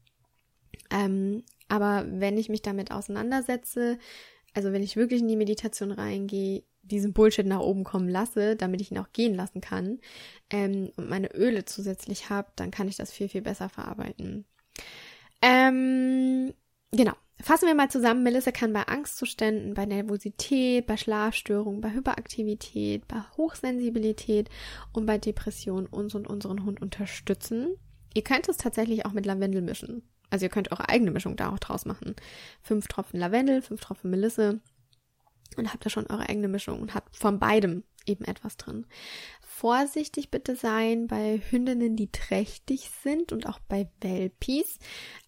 Ähm, 0.90 1.43
aber 1.69 2.04
wenn 2.09 2.37
ich 2.37 2.50
mich 2.50 2.62
damit 2.62 2.90
auseinandersetze, 2.90 3.99
also 4.52 4.73
wenn 4.73 4.83
ich 4.83 4.97
wirklich 4.97 5.23
in 5.23 5.28
die 5.28 5.37
Meditation 5.37 5.90
reingehe, 5.90 6.62
diesen 6.85 7.12
Bullshit 7.12 7.47
nach 7.47 7.61
oben 7.61 7.85
kommen 7.85 8.09
lasse, 8.09 8.57
damit 8.57 8.81
ich 8.81 8.91
ihn 8.91 8.99
auch 8.99 9.12
gehen 9.12 9.35
lassen 9.35 9.61
kann 9.61 9.99
ähm, 10.50 10.91
und 10.97 11.09
meine 11.09 11.35
Öle 11.35 11.64
zusätzlich 11.64 12.31
habe, 12.31 12.49
dann 12.57 12.71
kann 12.71 12.88
ich 12.88 12.97
das 12.97 13.12
viel, 13.12 13.29
viel 13.29 13.43
besser 13.43 13.69
verarbeiten. 13.69 14.45
Ähm, 15.43 16.55
genau. 16.93 17.12
Fassen 17.43 17.67
wir 17.67 17.75
mal 17.75 17.91
zusammen. 17.91 18.23
Melissa 18.23 18.53
kann 18.53 18.73
bei 18.73 18.85
Angstzuständen, 18.87 19.75
bei 19.75 19.87
Nervosität, 19.87 20.87
bei 20.87 20.97
Schlafstörungen, 20.97 21.81
bei 21.81 21.93
Hyperaktivität, 21.93 23.09
bei 23.09 23.21
Hochsensibilität 23.37 24.49
und 24.93 25.05
bei 25.05 25.19
Depressionen 25.19 25.87
uns 25.87 26.14
und 26.14 26.29
unseren 26.29 26.64
Hund 26.64 26.81
unterstützen. 26.81 27.76
Ihr 28.14 28.23
könnt 28.23 28.49
es 28.49 28.57
tatsächlich 28.57 29.05
auch 29.05 29.12
mit 29.12 29.26
Lavendel 29.26 29.62
mischen. 29.62 30.09
Also 30.31 30.47
ihr 30.47 30.50
könnt 30.50 30.73
eure 30.73 30.88
eigene 30.88 31.11
Mischung 31.11 31.37
da 31.37 31.53
auch 31.53 31.59
draus 31.59 31.85
machen. 31.85 32.14
Fünf 32.62 32.87
Tropfen 32.88 33.19
Lavendel, 33.19 33.62
fünf 33.62 33.81
Tropfen 33.81 34.11
Melisse, 34.11 34.61
und 35.56 35.73
habt 35.73 35.84
da 35.84 35.90
schon 35.90 36.06
eure 36.06 36.28
eigene 36.28 36.49
Mischung 36.49 36.80
und 36.80 36.94
habt 36.94 37.16
von 37.16 37.38
beidem 37.38 37.84
eben 38.06 38.25
etwas 38.25 38.56
drin. 38.56 38.87
Vorsichtig 39.40 40.30
bitte 40.30 40.56
sein 40.56 41.06
bei 41.06 41.40
Hündinnen, 41.50 41.96
die 41.96 42.11
trächtig 42.11 42.90
sind 43.02 43.32
und 43.32 43.46
auch 43.46 43.61
bei 43.61 43.88
Welpies. 44.00 44.78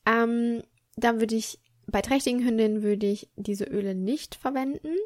Ähm, 0.04 0.62
da 0.96 1.20
würde 1.20 1.36
ich, 1.36 1.60
bei 1.86 2.02
trächtigen 2.02 2.44
Hündinnen 2.44 2.82
würde 2.82 3.06
ich 3.06 3.30
diese 3.36 3.64
Öle 3.64 3.94
nicht 3.94 4.34
verwenden. 4.34 4.96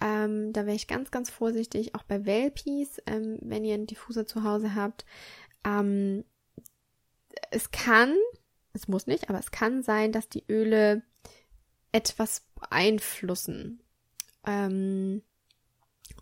Ähm, 0.00 0.52
da 0.52 0.64
wäre 0.66 0.76
ich 0.76 0.86
ganz, 0.86 1.10
ganz 1.10 1.30
vorsichtig, 1.30 1.94
auch 1.94 2.04
bei 2.04 2.24
Welpies, 2.24 3.02
ähm, 3.06 3.38
wenn 3.42 3.64
ihr 3.64 3.74
einen 3.74 3.86
Diffuser 3.86 4.26
zu 4.26 4.44
Hause 4.44 4.74
habt. 4.74 5.04
Ähm, 5.64 6.24
es 7.50 7.70
kann, 7.70 8.14
es 8.72 8.86
muss 8.88 9.06
nicht, 9.06 9.28
aber 9.28 9.38
es 9.38 9.50
kann 9.50 9.82
sein, 9.82 10.12
dass 10.12 10.28
die 10.28 10.44
Öle 10.48 11.02
etwas 11.92 12.46
beeinflussen. 12.54 13.82
Ähm, 14.46 15.22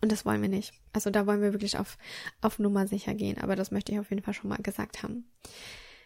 und 0.01 0.11
das 0.11 0.25
wollen 0.25 0.41
wir 0.41 0.49
nicht. 0.49 0.73
Also 0.93 1.09
da 1.09 1.25
wollen 1.25 1.41
wir 1.41 1.53
wirklich 1.53 1.77
auf, 1.77 1.97
auf 2.41 2.59
Nummer 2.59 2.87
sicher 2.87 3.13
gehen. 3.13 3.37
Aber 3.39 3.55
das 3.55 3.71
möchte 3.71 3.91
ich 3.91 3.99
auf 3.99 4.09
jeden 4.09 4.23
Fall 4.23 4.33
schon 4.33 4.49
mal 4.49 4.57
gesagt 4.57 5.03
haben. 5.03 5.29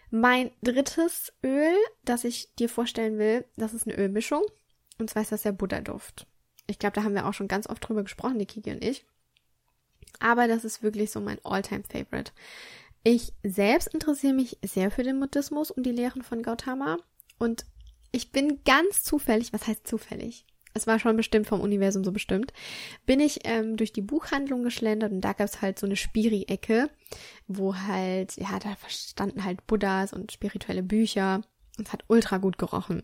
Mein 0.09 0.51
drittes 0.61 1.33
Öl, 1.43 1.73
das 2.03 2.23
ich 2.23 2.53
dir 2.55 2.69
vorstellen 2.69 3.17
will, 3.17 3.45
das 3.55 3.73
ist 3.73 3.87
eine 3.87 3.97
Ölmischung. 3.97 4.43
Und 4.97 5.09
zwar 5.09 5.21
ist 5.21 5.31
das 5.31 5.43
der 5.43 5.53
Buddha-Duft. 5.53 6.27
Ich 6.67 6.79
glaube, 6.79 6.93
da 6.95 7.03
haben 7.03 7.15
wir 7.15 7.27
auch 7.27 7.33
schon 7.33 7.47
ganz 7.47 7.67
oft 7.67 7.87
drüber 7.87 8.03
gesprochen, 8.03 8.39
die 8.39 8.45
Kiki 8.45 8.71
und 8.71 8.83
ich. 8.83 9.05
Aber 10.19 10.47
das 10.47 10.65
ist 10.65 10.83
wirklich 10.83 11.11
so 11.11 11.19
mein 11.19 11.39
All-Time-Favorite. 11.43 12.31
Ich 13.03 13.33
selbst 13.43 13.87
interessiere 13.93 14.33
mich 14.33 14.59
sehr 14.63 14.91
für 14.91 15.03
den 15.03 15.19
Buddhismus 15.19 15.71
und 15.71 15.83
die 15.83 15.91
Lehren 15.91 16.21
von 16.21 16.43
Gautama. 16.43 16.97
Und 17.39 17.65
ich 18.11 18.31
bin 18.31 18.63
ganz 18.63 19.03
zufällig, 19.03 19.53
was 19.53 19.65
heißt 19.65 19.87
zufällig? 19.87 20.45
Es 20.73 20.87
war 20.87 20.99
schon 20.99 21.17
bestimmt 21.17 21.47
vom 21.47 21.61
Universum 21.61 22.03
so 22.03 22.11
bestimmt, 22.11 22.53
bin 23.05 23.19
ich 23.19 23.39
ähm, 23.43 23.77
durch 23.77 23.93
die 23.93 24.01
Buchhandlung 24.01 24.63
geschlendert 24.63 25.11
und 25.11 25.21
da 25.21 25.33
gab 25.33 25.47
es 25.47 25.61
halt 25.61 25.79
so 25.79 25.85
eine 25.85 25.95
Spiri-Ecke, 25.95 26.89
wo 27.47 27.75
halt, 27.75 28.37
ja, 28.37 28.59
da 28.59 28.75
standen 28.87 29.43
halt 29.43 29.67
Buddhas 29.67 30.13
und 30.13 30.31
spirituelle 30.31 30.83
Bücher 30.83 31.41
und 31.77 31.87
es 31.87 31.93
hat 31.93 32.03
ultra 32.07 32.37
gut 32.37 32.57
gerochen. 32.57 33.03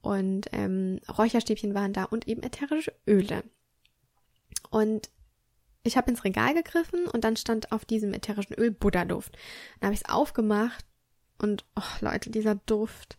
Und 0.00 0.48
ähm, 0.52 1.00
Räucherstäbchen 1.16 1.74
waren 1.74 1.92
da 1.92 2.04
und 2.04 2.28
eben 2.28 2.42
ätherische 2.42 2.92
Öle. 3.06 3.42
Und 4.70 5.10
ich 5.82 5.96
habe 5.96 6.10
ins 6.10 6.24
Regal 6.24 6.54
gegriffen 6.54 7.06
und 7.06 7.24
dann 7.24 7.36
stand 7.36 7.72
auf 7.72 7.84
diesem 7.84 8.12
ätherischen 8.14 8.54
Öl 8.54 8.70
Buddha-Duft. 8.70 9.36
Dann 9.80 9.88
habe 9.88 9.94
ich 9.94 10.02
es 10.04 10.08
aufgemacht 10.08 10.84
und, 11.38 11.64
oh 11.76 11.82
Leute, 12.00 12.30
dieser 12.30 12.54
Duft, 12.54 13.18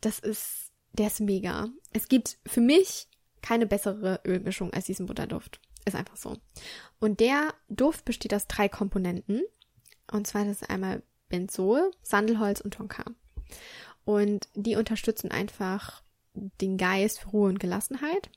das 0.00 0.18
ist 0.18 0.63
der 0.94 1.08
ist 1.08 1.20
mega. 1.20 1.68
Es 1.92 2.08
gibt 2.08 2.38
für 2.46 2.60
mich 2.60 3.08
keine 3.42 3.66
bessere 3.66 4.20
Ölmischung 4.24 4.72
als 4.72 4.86
diesen 4.86 5.06
Butterduft. 5.06 5.60
Ist 5.84 5.96
einfach 5.96 6.16
so. 6.16 6.38
Und 6.98 7.20
der 7.20 7.52
Duft 7.68 8.04
besteht 8.04 8.32
aus 8.32 8.46
drei 8.46 8.68
Komponenten. 8.68 9.42
Und 10.10 10.26
zwar 10.26 10.44
das 10.44 10.62
ist 10.62 10.70
einmal 10.70 11.02
Benzol, 11.28 11.90
Sandelholz 12.02 12.60
und 12.60 12.74
Tonka. 12.74 13.04
Und 14.04 14.48
die 14.54 14.76
unterstützen 14.76 15.30
einfach 15.30 16.02
den 16.34 16.78
Geist 16.78 17.20
für 17.20 17.28
Ruhe 17.30 17.48
und 17.48 17.60
Gelassenheit. 17.60 18.30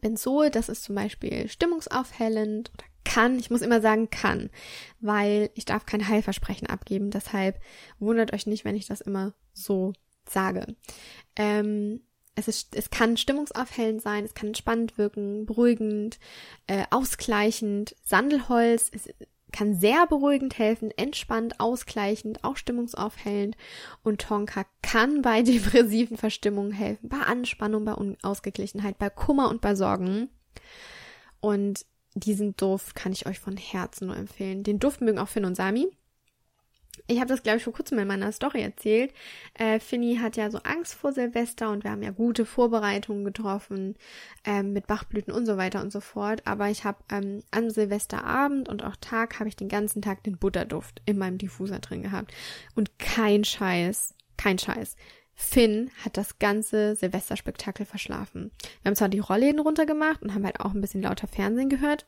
Benzol, 0.00 0.50
das 0.50 0.68
ist 0.68 0.84
zum 0.84 0.94
Beispiel 0.94 1.48
stimmungsaufhellend 1.48 2.72
oder 2.74 2.86
kann, 3.04 3.38
ich 3.38 3.50
muss 3.50 3.62
immer 3.62 3.80
sagen 3.80 4.10
kann, 4.10 4.50
weil 5.00 5.50
ich 5.54 5.66
darf 5.66 5.86
kein 5.86 6.08
Heilversprechen 6.08 6.66
abgeben. 6.66 7.10
Deshalb 7.10 7.60
wundert 7.98 8.32
euch 8.32 8.46
nicht, 8.46 8.64
wenn 8.64 8.76
ich 8.76 8.86
das 8.86 9.00
immer 9.00 9.34
so 9.52 9.92
sage. 10.28 10.76
Ähm, 11.36 12.00
es, 12.34 12.48
ist, 12.48 12.74
es 12.74 12.90
kann 12.90 13.16
stimmungsaufhellend 13.16 14.02
sein, 14.02 14.24
es 14.24 14.34
kann 14.34 14.48
entspannend 14.48 14.98
wirken, 14.98 15.46
beruhigend, 15.46 16.18
äh, 16.66 16.84
ausgleichend. 16.90 17.94
Sandelholz 18.02 18.88
ist, 18.88 19.14
kann 19.52 19.74
sehr 19.74 20.06
beruhigend 20.08 20.58
helfen, 20.58 20.90
entspannt, 20.90 21.60
ausgleichend, 21.60 22.42
auch 22.42 22.56
stimmungsaufhellend. 22.56 23.56
Und 24.02 24.20
Tonka 24.20 24.66
kann 24.82 25.22
bei 25.22 25.42
depressiven 25.44 26.16
Verstimmungen 26.16 26.72
helfen, 26.72 27.08
bei 27.08 27.18
Anspannung, 27.18 27.84
bei 27.84 27.94
Unausgeglichenheit, 27.94 28.98
bei 28.98 29.10
Kummer 29.10 29.48
und 29.48 29.60
bei 29.60 29.76
Sorgen. 29.76 30.28
Und 31.40 31.86
diesen 32.14 32.56
Duft 32.56 32.94
kann 32.94 33.12
ich 33.12 33.26
euch 33.26 33.38
von 33.38 33.56
Herzen 33.56 34.08
nur 34.08 34.16
empfehlen. 34.16 34.64
Den 34.64 34.80
Duft 34.80 35.00
mögen 35.00 35.18
auch 35.18 35.28
Finn 35.28 35.44
und 35.44 35.56
Sami. 35.56 35.88
Ich 37.06 37.18
habe 37.18 37.28
das, 37.28 37.42
glaube 37.42 37.58
ich, 37.58 37.64
vor 37.64 37.72
kurzem 37.72 37.98
in 37.98 38.08
meiner 38.08 38.32
Story 38.32 38.62
erzählt. 38.62 39.12
Äh, 39.54 39.78
Finny 39.78 40.16
hat 40.16 40.36
ja 40.36 40.50
so 40.50 40.58
Angst 40.58 40.94
vor 40.94 41.12
Silvester 41.12 41.70
und 41.70 41.84
wir 41.84 41.90
haben 41.90 42.02
ja 42.02 42.10
gute 42.10 42.46
Vorbereitungen 42.46 43.24
getroffen 43.24 43.96
ähm, 44.44 44.72
mit 44.72 44.86
Bachblüten 44.86 45.32
und 45.32 45.44
so 45.44 45.56
weiter 45.56 45.82
und 45.82 45.92
so 45.92 46.00
fort. 46.00 46.46
Aber 46.46 46.70
ich 46.70 46.84
habe 46.84 46.98
ähm, 47.10 47.42
an 47.50 47.70
Silvesterabend 47.70 48.68
und 48.68 48.82
auch 48.82 48.96
Tag 48.96 49.38
habe 49.38 49.48
ich 49.48 49.56
den 49.56 49.68
ganzen 49.68 50.00
Tag 50.00 50.22
den 50.22 50.38
Butterduft 50.38 51.02
in 51.04 51.18
meinem 51.18 51.36
Diffuser 51.36 51.78
drin 51.78 52.02
gehabt. 52.02 52.32
Und 52.74 52.98
kein 52.98 53.44
Scheiß, 53.44 54.14
kein 54.38 54.58
Scheiß. 54.58 54.96
Finn 55.34 55.90
hat 56.04 56.16
das 56.16 56.38
ganze 56.38 56.96
Silvesterspektakel 56.96 57.84
verschlafen. 57.84 58.50
Wir 58.82 58.90
haben 58.90 58.96
zwar 58.96 59.08
die 59.08 59.18
Rollläden 59.18 59.60
runtergemacht 59.60 60.22
und 60.22 60.32
haben 60.32 60.44
halt 60.44 60.60
auch 60.60 60.72
ein 60.72 60.80
bisschen 60.80 61.02
lauter 61.02 61.26
Fernsehen 61.26 61.68
gehört. 61.68 62.06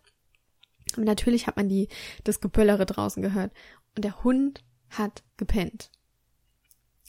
Aber 0.95 1.05
natürlich 1.05 1.47
hat 1.47 1.57
man 1.57 1.69
die, 1.69 1.89
das 2.25 2.41
Geböllere 2.41 2.87
draußen 2.87 3.23
gehört. 3.23 3.53
Und 3.97 4.05
der 4.05 4.23
Hund 4.23 4.63
hat 4.91 5.23
gepennt. 5.37 5.91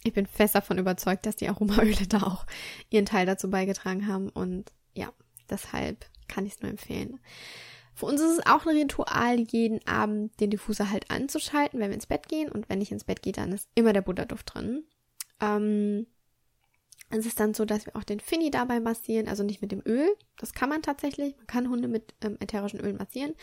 Ich 0.03 0.13
bin 0.13 0.25
fest 0.25 0.55
davon 0.55 0.77
überzeugt, 0.77 1.25
dass 1.25 1.35
die 1.35 1.49
Aromaöle 1.49 2.07
da 2.07 2.23
auch 2.23 2.45
ihren 2.89 3.05
Teil 3.05 3.25
dazu 3.25 3.49
beigetragen 3.49 4.07
haben 4.07 4.29
und 4.29 4.71
ja, 4.93 5.11
deshalb 5.49 6.05
kann 6.27 6.45
ich 6.45 6.53
es 6.53 6.61
nur 6.61 6.71
empfehlen. 6.71 7.19
Für 7.97 8.05
uns 8.05 8.21
ist 8.21 8.37
es 8.37 8.45
auch 8.45 8.67
ein 8.67 8.77
Ritual, 8.77 9.39
jeden 9.39 9.85
Abend 9.87 10.39
den 10.39 10.51
Diffuser 10.51 10.91
halt 10.91 11.09
anzuschalten, 11.09 11.79
wenn 11.79 11.89
wir 11.89 11.95
ins 11.95 12.05
Bett 12.05 12.27
gehen. 12.27 12.51
Und 12.51 12.69
wenn 12.69 12.79
ich 12.79 12.91
ins 12.91 13.05
Bett 13.05 13.23
gehe, 13.23 13.33
dann 13.33 13.51
ist 13.51 13.67
immer 13.73 13.91
der 13.91 14.03
Butterduft 14.03 14.53
drin. 14.53 14.83
Ähm, 15.41 16.05
es 17.10 17.26
ist 17.26 17.39
dann 17.39 17.54
so, 17.54 17.63
dass 17.63 17.86
wir 17.86 17.96
auch 17.96 18.04
den 18.04 18.20
Finny 18.20 18.52
dabei 18.52 18.80
massieren, 18.80 19.30
also 19.30 19.43
nicht 19.43 19.62
mit 19.62 19.72
dem 19.72 19.82
Öl. 19.86 20.10
Das 20.38 20.54
kann 20.54 20.70
man 20.70 20.82
tatsächlich. 20.82 21.38
Man 21.38 21.48
kann 21.48 21.70
Hunde 21.70 21.88
mit 21.88 22.13
ähm, 22.22 22.38
ätherischen 22.41 22.82
Ölen 22.82 22.98
massieren. 22.98 23.34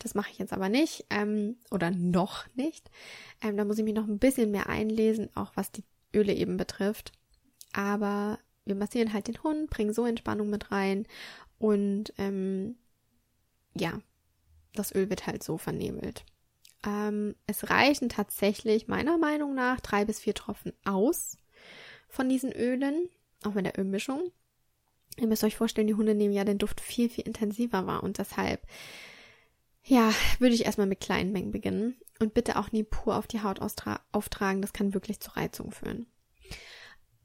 Das 0.00 0.14
mache 0.14 0.30
ich 0.32 0.38
jetzt 0.38 0.52
aber 0.52 0.68
nicht. 0.68 1.06
Ähm, 1.10 1.56
oder 1.70 1.92
noch 1.92 2.46
nicht. 2.54 2.90
Ähm, 3.40 3.56
da 3.56 3.64
muss 3.64 3.78
ich 3.78 3.84
mich 3.84 3.94
noch 3.94 4.08
ein 4.08 4.18
bisschen 4.18 4.50
mehr 4.50 4.68
einlesen, 4.68 5.30
auch 5.36 5.52
was 5.54 5.70
die 5.70 5.84
Öle 6.14 6.34
eben 6.34 6.56
betrifft. 6.56 7.12
Aber 7.72 8.40
wir 8.64 8.74
massieren 8.74 9.12
halt 9.12 9.28
den 9.28 9.42
Hund, 9.42 9.70
bringen 9.70 9.94
so 9.94 10.04
Entspannung 10.04 10.50
mit 10.50 10.72
rein. 10.72 11.06
Und 11.58 12.12
ähm, 12.18 12.74
ja, 13.74 14.00
das 14.74 14.92
Öl 14.92 15.10
wird 15.10 15.28
halt 15.28 15.44
so 15.44 15.58
vernebelt. 15.58 16.24
Ähm, 16.84 17.36
es 17.46 17.70
reichen 17.70 18.08
tatsächlich 18.08 18.88
meiner 18.88 19.16
Meinung 19.16 19.54
nach 19.54 19.78
drei 19.78 20.04
bis 20.04 20.18
vier 20.18 20.34
Tropfen 20.34 20.72
aus 20.84 21.36
von 22.12 22.28
diesen 22.28 22.52
Ölen, 22.52 23.08
auch 23.42 23.56
in 23.56 23.64
der 23.64 23.78
Ölmischung. 23.78 24.30
Ihr 25.16 25.26
müsst 25.26 25.44
euch 25.44 25.56
vorstellen, 25.56 25.86
die 25.86 25.94
Hunde 25.94 26.14
nehmen 26.14 26.34
ja 26.34 26.44
den 26.44 26.58
Duft 26.58 26.80
viel, 26.80 27.08
viel 27.08 27.26
intensiver 27.26 27.86
wahr 27.86 28.02
und 28.02 28.18
deshalb, 28.18 28.62
ja, 29.82 30.12
würde 30.38 30.54
ich 30.54 30.66
erstmal 30.66 30.86
mit 30.86 31.00
kleinen 31.00 31.32
Mengen 31.32 31.52
beginnen 31.52 31.96
und 32.20 32.34
bitte 32.34 32.58
auch 32.58 32.70
nie 32.70 32.82
pur 32.84 33.16
auf 33.16 33.26
die 33.26 33.42
Haut 33.42 33.60
auftragen, 34.12 34.62
das 34.62 34.72
kann 34.72 34.94
wirklich 34.94 35.20
zu 35.20 35.30
Reizung 35.36 35.72
führen. 35.72 36.06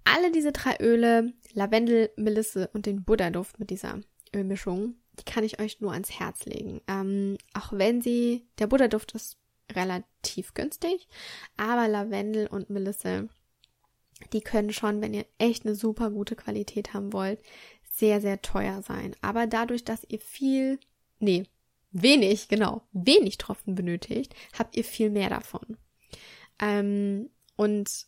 Alle 0.06 0.32
diese 0.32 0.54
drei 0.54 0.78
Öle, 0.80 1.34
Lavendel, 1.54 2.10
Melisse 2.15 2.69
und 2.73 2.86
den 2.86 3.04
Buddha-Duft 3.04 3.60
mit 3.60 3.69
dieser 3.69 4.00
Ölmischung, 4.34 4.95
die 5.19 5.26
kann 5.26 5.43
ich 5.43 5.60
euch 5.60 5.82
nur 5.82 5.91
ans 5.91 6.17
Herz 6.17 6.45
legen. 6.45 6.80
Ähm, 6.88 7.38
auch 7.54 7.73
wenn 7.73 8.02
sie, 8.02 8.47
der 8.58 8.67
Buddha-Duft 8.67 9.13
ist 9.13 9.38
relativ 9.73 10.54
günstig, 10.54 11.10
aber 11.58 11.89
Lavendel 11.89 12.47
und 12.47 12.69
Melisse, 12.69 13.28
die 14.34 14.41
können 14.41 14.73
schon, 14.73 15.01
wenn 15.01 15.13
ihr 15.13 15.25
echt 15.38 15.65
eine 15.65 15.75
super 15.75 16.10
gute 16.10 16.36
Qualität 16.36 16.93
haben 16.93 17.13
wollt, 17.13 17.39
sehr, 17.89 18.21
sehr 18.21 18.41
teuer 18.41 18.82
sein. 18.82 19.15
Aber 19.21 19.47
dadurch, 19.47 19.84
dass 19.84 20.06
ihr 20.08 20.19
viel, 20.19 20.80
nee, 21.19 21.43
wenig, 21.91 22.47
genau, 22.47 22.84
wenig 22.91 23.38
Tropfen 23.38 23.75
benötigt, 23.75 24.36
habt 24.58 24.75
ihr 24.75 24.84
viel 24.84 25.10
mehr 25.10 25.30
davon. 25.30 25.77
Ähm, 26.60 27.30
und 27.56 28.08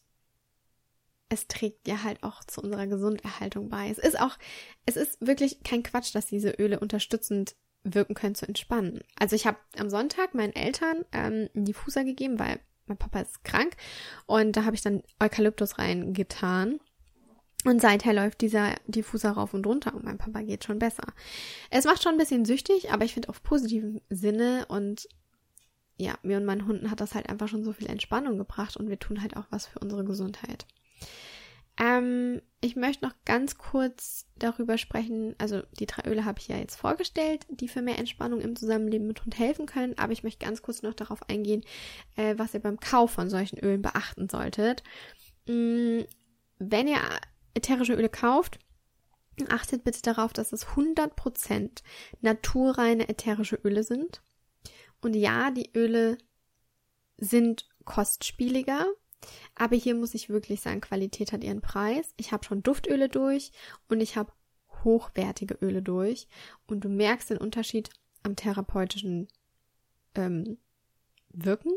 es 1.29 1.47
trägt 1.47 1.87
ja 1.87 2.03
halt 2.03 2.23
auch 2.23 2.43
zu 2.43 2.61
unserer 2.61 2.87
Gesunderhaltung 2.87 3.69
bei. 3.69 3.89
Es 3.89 3.99
ist 3.99 4.19
auch, 4.19 4.37
es 4.85 4.95
ist 4.95 5.25
wirklich 5.25 5.63
kein 5.63 5.83
Quatsch, 5.83 6.13
dass 6.13 6.25
diese 6.25 6.51
Öle 6.51 6.79
unterstützend 6.79 7.55
wirken 7.83 8.15
können 8.15 8.35
zu 8.35 8.47
entspannen. 8.47 9.01
Also 9.17 9.35
ich 9.35 9.45
habe 9.47 9.57
am 9.77 9.89
Sonntag 9.89 10.33
meinen 10.33 10.53
Eltern 10.53 11.05
ähm, 11.11 11.49
einen 11.53 11.65
Diffuser 11.65 12.03
gegeben, 12.03 12.39
weil 12.39 12.59
mein 12.89 12.97
Papa 12.97 13.21
ist 13.21 13.43
krank 13.43 13.75
und 14.25 14.57
da 14.57 14.65
habe 14.65 14.75
ich 14.75 14.81
dann 14.81 15.03
Eukalyptus 15.19 15.77
reingetan. 15.77 16.79
Und 17.65 17.81
seither 17.81 18.13
läuft 18.13 18.39
dieser 18.39 18.75
Diffuser 18.87 19.31
rauf 19.31 19.53
und 19.53 19.67
runter 19.67 19.93
und 19.93 20.05
mein 20.05 20.17
Papa 20.17 20.41
geht 20.43 20.63
schon 20.63 20.79
besser. 20.79 21.03
Es 21.69 21.83
macht 21.83 22.01
schon 22.01 22.13
ein 22.13 22.17
bisschen 22.17 22.45
süchtig, 22.45 22.91
aber 22.91 23.03
ich 23.03 23.13
finde 23.13 23.27
auf 23.27 23.43
positiven 23.43 23.99
Sinne 24.09 24.65
und 24.69 25.09
ja, 25.97 26.17
mir 26.23 26.37
und 26.37 26.45
meinen 26.45 26.65
Hunden 26.65 26.89
hat 26.89 27.01
das 27.01 27.15
halt 27.15 27.27
einfach 27.27 27.49
schon 27.49 27.65
so 27.65 27.73
viel 27.73 27.87
Entspannung 27.87 28.37
gebracht 28.37 28.77
und 28.77 28.87
wir 28.87 28.97
tun 28.97 29.21
halt 29.21 29.35
auch 29.35 29.45
was 29.49 29.67
für 29.67 29.79
unsere 29.79 30.05
Gesundheit. 30.05 30.65
Ähm, 31.79 32.41
ich 32.59 32.75
möchte 32.75 33.05
noch 33.05 33.13
ganz 33.23 33.57
kurz 33.57 34.25
darüber 34.37 34.77
sprechen. 34.77 35.33
Also 35.37 35.63
die 35.79 35.85
drei 35.85 36.09
Öle 36.09 36.25
habe 36.25 36.39
ich 36.39 36.49
ja 36.49 36.57
jetzt 36.57 36.75
vorgestellt, 36.75 37.45
die 37.49 37.69
für 37.69 37.81
mehr 37.81 37.97
Entspannung 37.97 38.41
im 38.41 38.57
Zusammenleben 38.57 39.07
mit 39.07 39.23
Hund 39.23 39.39
helfen 39.39 39.65
können. 39.65 39.97
Aber 39.97 40.11
ich 40.11 40.23
möchte 40.23 40.45
ganz 40.45 40.61
kurz 40.61 40.81
noch 40.81 40.93
darauf 40.93 41.27
eingehen, 41.29 41.63
äh, 42.17 42.35
was 42.37 42.53
ihr 42.53 42.59
beim 42.59 42.79
Kauf 42.79 43.11
von 43.11 43.29
solchen 43.29 43.59
Ölen 43.59 43.81
beachten 43.81 44.27
solltet. 44.27 44.83
Mm, 45.47 46.01
wenn 46.59 46.87
ihr 46.89 46.99
ätherische 47.53 47.93
Öle 47.93 48.09
kauft, 48.09 48.59
achtet 49.47 49.85
bitte 49.85 50.01
darauf, 50.01 50.33
dass 50.33 50.51
es 50.51 50.75
100% 50.75 51.81
naturreine 52.19 53.07
ätherische 53.07 53.55
Öle 53.63 53.83
sind. 53.83 54.21
Und 55.01 55.15
ja, 55.15 55.51
die 55.51 55.71
Öle 55.73 56.17
sind 57.17 57.69
kostspieliger, 57.85 58.85
aber 59.55 59.75
hier 59.75 59.95
muss 59.95 60.13
ich 60.13 60.29
wirklich 60.29 60.61
sagen, 60.61 60.81
Qualität 60.81 61.31
hat 61.31 61.43
ihren 61.43 61.61
Preis. 61.61 62.13
Ich 62.17 62.31
habe 62.31 62.45
schon 62.45 62.63
Duftöle 62.63 63.09
durch 63.09 63.51
und 63.87 64.01
ich 64.01 64.15
habe 64.15 64.31
hochwertige 64.83 65.57
Öle 65.61 65.81
durch. 65.81 66.27
Und 66.67 66.83
du 66.83 66.89
merkst 66.89 67.29
den 67.29 67.37
Unterschied 67.37 67.89
am 68.23 68.35
therapeutischen 68.35 69.27
ähm, 70.15 70.57
Wirken. 71.29 71.73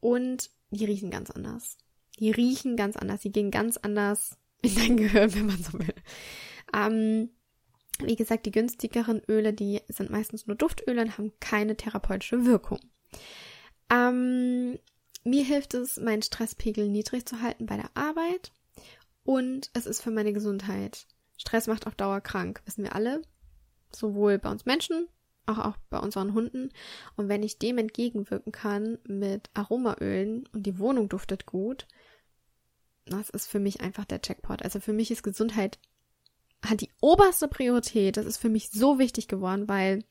Und 0.00 0.50
die 0.70 0.84
riechen 0.84 1.10
ganz 1.10 1.30
anders. 1.30 1.78
Die 2.18 2.30
riechen 2.30 2.76
ganz 2.76 2.96
anders. 2.96 3.20
Die 3.20 3.32
gehen 3.32 3.50
ganz 3.50 3.76
anders 3.76 4.38
in 4.62 4.74
dein 4.74 4.96
Gehirn, 4.96 5.34
wenn 5.34 5.46
man 5.46 5.62
so 5.62 5.74
will. 5.74 5.94
Ähm, 6.74 7.30
wie 8.00 8.16
gesagt, 8.16 8.46
die 8.46 8.52
günstigeren 8.52 9.22
Öle, 9.28 9.52
die 9.52 9.80
sind 9.88 10.10
meistens 10.10 10.46
nur 10.46 10.56
Duftöle 10.56 11.02
und 11.02 11.18
haben 11.18 11.32
keine 11.40 11.76
therapeutische 11.76 12.44
Wirkung. 12.44 12.78
Ähm, 13.90 14.78
mir 15.24 15.44
hilft 15.44 15.74
es, 15.74 15.96
meinen 15.98 16.22
Stresspegel 16.22 16.88
niedrig 16.88 17.26
zu 17.26 17.40
halten 17.40 17.66
bei 17.66 17.76
der 17.76 17.90
Arbeit 17.94 18.52
und 19.24 19.70
es 19.74 19.86
ist 19.86 20.02
für 20.02 20.10
meine 20.10 20.32
Gesundheit. 20.32 21.06
Stress 21.36 21.66
macht 21.66 21.86
auf 21.86 21.94
Dauer 21.94 22.20
krank, 22.20 22.62
wissen 22.64 22.82
wir 22.82 22.94
alle. 22.94 23.22
Sowohl 23.94 24.38
bei 24.38 24.50
uns 24.50 24.66
Menschen, 24.66 25.08
auch, 25.46 25.58
auch 25.58 25.76
bei 25.90 25.98
unseren 25.98 26.34
Hunden. 26.34 26.70
Und 27.16 27.28
wenn 27.28 27.42
ich 27.42 27.58
dem 27.58 27.78
entgegenwirken 27.78 28.52
kann 28.52 28.98
mit 29.04 29.50
Aromaölen 29.54 30.46
und 30.52 30.64
die 30.64 30.78
Wohnung 30.78 31.08
duftet 31.08 31.46
gut, 31.46 31.86
das 33.06 33.30
ist 33.30 33.46
für 33.46 33.60
mich 33.60 33.80
einfach 33.80 34.04
der 34.04 34.20
Checkpot. 34.20 34.62
Also 34.62 34.80
für 34.80 34.92
mich 34.92 35.10
ist 35.10 35.22
Gesundheit 35.22 35.78
hat 36.64 36.80
die 36.80 36.90
oberste 37.00 37.48
Priorität. 37.48 38.16
Das 38.16 38.26
ist 38.26 38.38
für 38.38 38.48
mich 38.48 38.70
so 38.70 38.98
wichtig 38.98 39.28
geworden, 39.28 39.68
weil 39.68 40.04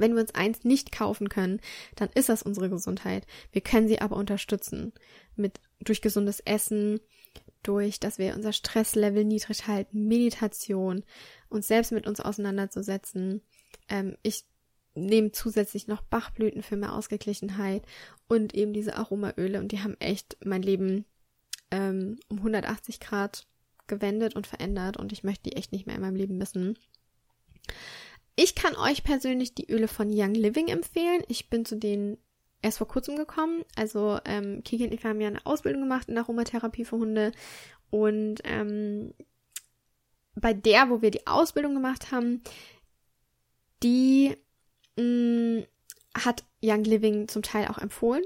wenn 0.00 0.14
wir 0.14 0.22
uns 0.22 0.34
eins 0.34 0.64
nicht 0.64 0.92
kaufen 0.92 1.28
können, 1.28 1.60
dann 1.96 2.08
ist 2.14 2.28
das 2.28 2.42
unsere 2.42 2.70
Gesundheit. 2.70 3.26
Wir 3.52 3.60
können 3.60 3.88
sie 3.88 4.00
aber 4.00 4.16
unterstützen 4.16 4.92
mit 5.36 5.60
durch 5.80 6.02
gesundes 6.02 6.40
Essen, 6.40 7.00
durch, 7.62 8.00
dass 8.00 8.18
wir 8.18 8.34
unser 8.34 8.52
Stresslevel 8.52 9.24
niedrig 9.24 9.66
halten, 9.66 10.08
Meditation, 10.08 11.04
uns 11.48 11.68
selbst 11.68 11.92
mit 11.92 12.06
uns 12.06 12.20
auseinanderzusetzen. 12.20 13.42
Ähm, 13.88 14.16
ich 14.22 14.44
nehme 14.94 15.32
zusätzlich 15.32 15.86
noch 15.86 16.02
Bachblüten 16.02 16.62
für 16.62 16.76
mehr 16.76 16.94
Ausgeglichenheit 16.94 17.84
und 18.28 18.54
eben 18.54 18.72
diese 18.72 18.96
Aromaöle 18.96 19.60
und 19.60 19.72
die 19.72 19.80
haben 19.80 19.96
echt 20.00 20.36
mein 20.44 20.62
Leben 20.62 21.04
ähm, 21.70 22.18
um 22.28 22.38
180 22.38 23.00
Grad 23.00 23.46
gewendet 23.86 24.34
und 24.34 24.46
verändert 24.46 24.96
und 24.96 25.12
ich 25.12 25.22
möchte 25.24 25.50
die 25.50 25.56
echt 25.56 25.72
nicht 25.72 25.86
mehr 25.86 25.96
in 25.96 26.02
meinem 26.02 26.16
Leben 26.16 26.38
missen. 26.38 26.78
Ich 28.36 28.54
kann 28.54 28.76
euch 28.76 29.02
persönlich 29.02 29.54
die 29.54 29.70
Öle 29.70 29.88
von 29.88 30.08
Young 30.10 30.34
Living 30.34 30.68
empfehlen. 30.68 31.22
Ich 31.28 31.50
bin 31.50 31.64
zu 31.64 31.76
denen 31.76 32.18
erst 32.62 32.78
vor 32.78 32.88
kurzem 32.88 33.16
gekommen. 33.16 33.64
Also 33.76 34.18
ähm, 34.24 34.62
Kiki 34.64 34.84
und 34.84 34.94
ich 34.94 35.04
haben 35.04 35.20
ja 35.20 35.28
eine 35.28 35.44
Ausbildung 35.46 35.82
gemacht 35.82 36.08
in 36.08 36.18
Aromatherapie 36.18 36.84
für 36.84 36.96
Hunde. 36.96 37.32
Und 37.90 38.40
ähm, 38.44 39.12
bei 40.34 40.54
der, 40.54 40.90
wo 40.90 41.02
wir 41.02 41.10
die 41.10 41.26
Ausbildung 41.26 41.74
gemacht 41.74 42.12
haben, 42.12 42.42
die 43.82 44.36
mh, 44.96 45.02
mm, 45.02 45.66
hat 46.14 46.44
Young 46.62 46.84
Living 46.84 47.28
zum 47.28 47.42
Teil 47.42 47.68
auch 47.68 47.78
empfohlen. 47.78 48.24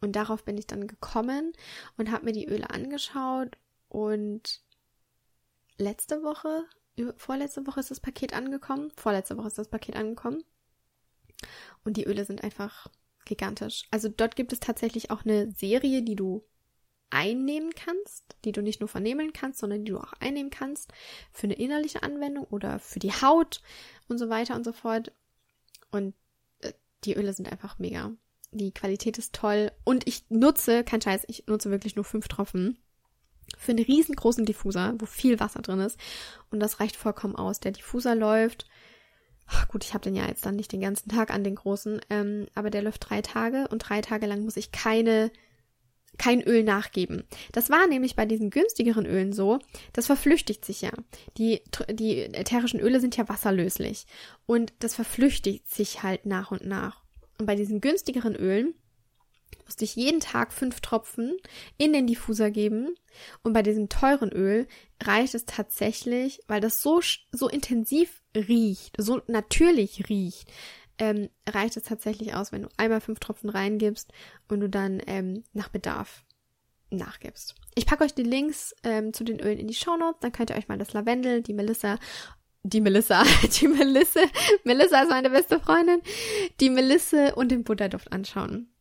Und 0.00 0.16
darauf 0.16 0.44
bin 0.44 0.58
ich 0.58 0.66
dann 0.66 0.86
gekommen 0.86 1.52
und 1.96 2.10
habe 2.10 2.26
mir 2.26 2.32
die 2.32 2.46
Öle 2.46 2.70
angeschaut. 2.70 3.56
Und 3.88 4.62
letzte 5.78 6.22
Woche 6.22 6.64
vorletzte 7.16 7.66
Woche 7.66 7.80
ist 7.80 7.90
das 7.90 8.00
Paket 8.00 8.34
angekommen. 8.34 8.92
Vorletzte 8.96 9.36
Woche 9.36 9.48
ist 9.48 9.58
das 9.58 9.68
Paket 9.68 9.96
angekommen. 9.96 10.44
Und 11.84 11.96
die 11.96 12.04
Öle 12.04 12.24
sind 12.24 12.42
einfach 12.42 12.88
gigantisch. 13.24 13.84
Also 13.90 14.08
dort 14.08 14.36
gibt 14.36 14.52
es 14.52 14.60
tatsächlich 14.60 15.10
auch 15.10 15.24
eine 15.24 15.50
Serie, 15.52 16.02
die 16.02 16.16
du 16.16 16.44
einnehmen 17.10 17.70
kannst, 17.74 18.36
die 18.44 18.52
du 18.52 18.60
nicht 18.60 18.80
nur 18.80 18.88
vernehmen 18.88 19.32
kannst, 19.32 19.60
sondern 19.60 19.84
die 19.84 19.92
du 19.92 19.98
auch 19.98 20.12
einnehmen 20.20 20.50
kannst 20.50 20.92
für 21.32 21.44
eine 21.44 21.54
innerliche 21.54 22.02
Anwendung 22.02 22.44
oder 22.44 22.78
für 22.78 22.98
die 22.98 23.12
Haut 23.12 23.62
und 24.08 24.18
so 24.18 24.28
weiter 24.28 24.56
und 24.56 24.64
so 24.64 24.72
fort. 24.72 25.12
Und 25.90 26.14
äh, 26.60 26.72
die 27.04 27.14
Öle 27.14 27.32
sind 27.32 27.50
einfach 27.50 27.78
mega. 27.78 28.12
Die 28.50 28.72
Qualität 28.72 29.18
ist 29.18 29.34
toll 29.34 29.72
und 29.84 30.06
ich 30.06 30.24
nutze, 30.28 30.84
kein 30.84 31.00
Scheiß, 31.00 31.24
ich 31.28 31.46
nutze 31.46 31.70
wirklich 31.70 31.96
nur 31.96 32.04
fünf 32.04 32.28
Tropfen 32.28 32.78
für 33.58 33.72
einen 33.72 33.84
riesengroßen 33.84 34.44
Diffuser, 34.44 34.94
wo 34.98 35.06
viel 35.06 35.40
Wasser 35.40 35.62
drin 35.62 35.80
ist. 35.80 35.98
Und 36.50 36.60
das 36.60 36.80
reicht 36.80 36.96
vollkommen 36.96 37.36
aus. 37.36 37.60
Der 37.60 37.72
Diffuser 37.72 38.14
läuft, 38.14 38.66
ach 39.46 39.68
gut, 39.68 39.84
ich 39.84 39.94
habe 39.94 40.04
den 40.04 40.16
ja 40.16 40.26
jetzt 40.26 40.46
dann 40.46 40.56
nicht 40.56 40.72
den 40.72 40.80
ganzen 40.80 41.08
Tag 41.10 41.32
an 41.32 41.44
den 41.44 41.54
großen, 41.54 42.00
ähm, 42.10 42.46
aber 42.54 42.70
der 42.70 42.82
läuft 42.82 43.08
drei 43.08 43.22
Tage 43.22 43.68
und 43.68 43.78
drei 43.80 44.00
Tage 44.00 44.26
lang 44.26 44.44
muss 44.44 44.56
ich 44.56 44.72
keine 44.72 45.30
kein 46.18 46.42
Öl 46.42 46.62
nachgeben. 46.62 47.24
Das 47.52 47.70
war 47.70 47.86
nämlich 47.86 48.16
bei 48.16 48.26
diesen 48.26 48.50
günstigeren 48.50 49.06
Ölen 49.06 49.32
so, 49.32 49.58
das 49.92 50.06
verflüchtigt 50.06 50.64
sich 50.64 50.82
ja. 50.82 50.92
Die, 51.38 51.60
die 51.90 52.20
ätherischen 52.20 52.80
Öle 52.80 53.00
sind 53.00 53.16
ja 53.16 53.28
wasserlöslich 53.28 54.06
und 54.46 54.72
das 54.78 54.94
verflüchtigt 54.94 55.68
sich 55.68 56.02
halt 56.02 56.26
nach 56.26 56.50
und 56.50 56.66
nach. 56.66 57.02
Und 57.38 57.46
bei 57.46 57.56
diesen 57.56 57.80
günstigeren 57.80 58.36
Ölen 58.36 58.74
musste 59.64 59.84
ich 59.84 59.96
jeden 59.96 60.20
Tag 60.20 60.52
fünf 60.52 60.80
Tropfen 60.80 61.36
in 61.76 61.92
den 61.92 62.06
Diffuser 62.06 62.50
geben. 62.50 62.94
Und 63.42 63.52
bei 63.52 63.62
diesem 63.62 63.88
teuren 63.88 64.30
Öl 64.32 64.66
reicht 65.02 65.34
es 65.34 65.44
tatsächlich, 65.44 66.40
weil 66.48 66.60
das 66.60 66.82
so, 66.82 67.00
so 67.32 67.48
intensiv 67.48 68.22
riecht, 68.36 68.96
so 68.98 69.22
natürlich 69.26 70.08
riecht, 70.08 70.50
ähm, 70.98 71.28
reicht 71.48 71.76
es 71.76 71.84
tatsächlich 71.84 72.34
aus, 72.34 72.52
wenn 72.52 72.62
du 72.62 72.68
einmal 72.76 73.00
fünf 73.00 73.20
Tropfen 73.20 73.50
reingibst 73.50 74.12
und 74.48 74.60
du 74.60 74.68
dann 74.68 75.00
ähm, 75.06 75.44
nach 75.52 75.68
Bedarf 75.68 76.24
nachgibst. 76.90 77.54
Ich 77.74 77.86
packe 77.86 78.04
euch 78.04 78.14
die 78.14 78.22
Links 78.22 78.74
ähm, 78.84 79.12
zu 79.12 79.24
den 79.24 79.40
Ölen 79.40 79.58
in 79.58 79.66
die 79.66 79.74
Show 79.74 79.96
Notes, 79.96 80.20
dann 80.20 80.32
könnt 80.32 80.50
ihr 80.50 80.56
euch 80.56 80.68
mal 80.68 80.78
das 80.78 80.92
Lavendel, 80.92 81.42
die 81.42 81.54
Melissa 81.54 81.98
die 82.64 82.80
Melissa, 82.80 83.22
die 83.60 83.68
Melisse, 83.68 84.20
Melissa 84.64 85.02
ist 85.02 85.10
meine 85.10 85.30
beste 85.30 85.60
Freundin, 85.60 86.00
die 86.60 86.70
Melisse 86.70 87.34
und 87.34 87.50
den 87.50 87.62
Butterduft 87.62 88.10
anschauen. 88.12 88.73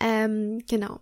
Ähm, 0.00 0.62
genau. 0.68 1.00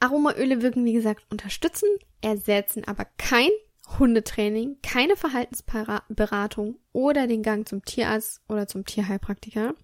Aromaöle 0.00 0.62
wirken, 0.62 0.84
wie 0.84 0.92
gesagt, 0.92 1.24
unterstützen, 1.30 1.88
ersetzen 2.22 2.84
aber 2.86 3.06
kein 3.18 3.50
Hundetraining, 3.98 4.78
keine 4.82 5.16
Verhaltensberatung 5.16 6.78
oder 6.92 7.26
den 7.26 7.42
Gang 7.42 7.68
zum 7.68 7.84
Tierarzt 7.84 8.40
oder 8.48 8.66
zum 8.66 8.84
Tierheilpraktiker. 8.84 9.74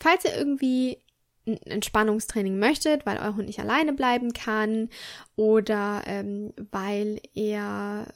Falls 0.00 0.24
ihr 0.24 0.36
irgendwie 0.36 0.98
ein 1.46 1.58
Entspannungstraining 1.58 2.58
möchtet, 2.58 3.04
weil 3.04 3.18
euer 3.18 3.36
Hund 3.36 3.46
nicht 3.46 3.60
alleine 3.60 3.92
bleiben 3.92 4.32
kann 4.32 4.88
oder 5.36 6.02
ähm, 6.06 6.54
weil 6.70 7.20
er 7.34 8.06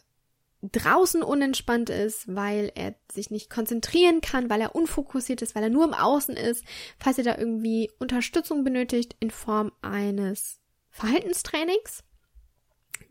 draußen 0.62 1.22
unentspannt 1.22 1.90
ist, 1.90 2.34
weil 2.34 2.72
er 2.74 2.94
sich 3.12 3.30
nicht 3.30 3.48
konzentrieren 3.50 4.20
kann, 4.20 4.50
weil 4.50 4.60
er 4.60 4.74
unfokussiert 4.74 5.42
ist, 5.42 5.54
weil 5.54 5.62
er 5.62 5.70
nur 5.70 5.84
im 5.84 5.94
Außen 5.94 6.36
ist, 6.36 6.64
falls 6.98 7.18
ihr 7.18 7.24
da 7.24 7.38
irgendwie 7.38 7.90
Unterstützung 7.98 8.64
benötigt 8.64 9.16
in 9.20 9.30
Form 9.30 9.72
eines 9.82 10.60
Verhaltenstrainings, 10.90 12.02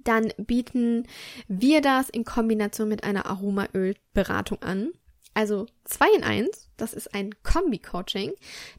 dann 0.03 0.33
bieten 0.37 1.07
wir 1.47 1.81
das 1.81 2.09
in 2.09 2.25
Kombination 2.25 2.89
mit 2.89 3.03
einer 3.03 3.25
Aromaölberatung 3.25 4.61
an. 4.61 4.91
Also 5.33 5.67
zwei 5.83 6.07
in 6.15 6.23
eins, 6.23 6.71
das 6.77 6.93
ist 6.93 7.13
ein 7.13 7.29
Kombi-Coaching, 7.43 8.33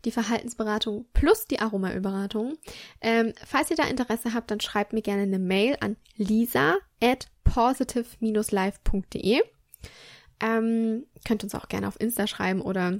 die 0.04 0.10
Verhaltensberatung 0.10 1.06
plus 1.12 1.44
die 1.44 1.60
Aromaölberatung. 1.60 2.58
Ähm, 3.00 3.32
falls 3.46 3.70
ihr 3.70 3.76
da 3.76 3.84
Interesse 3.84 4.34
habt, 4.34 4.50
dann 4.50 4.58
schreibt 4.58 4.92
mir 4.92 5.02
gerne 5.02 5.22
eine 5.22 5.38
Mail 5.38 5.76
an 5.80 5.96
lisa 6.16 6.78
at 7.00 7.28
positive-life.de. 7.52 9.42
Ähm, 10.40 11.06
könnt 11.26 11.42
uns 11.44 11.54
auch 11.54 11.68
gerne 11.68 11.88
auf 11.88 12.00
Insta 12.00 12.26
schreiben 12.26 12.60
oder 12.60 12.98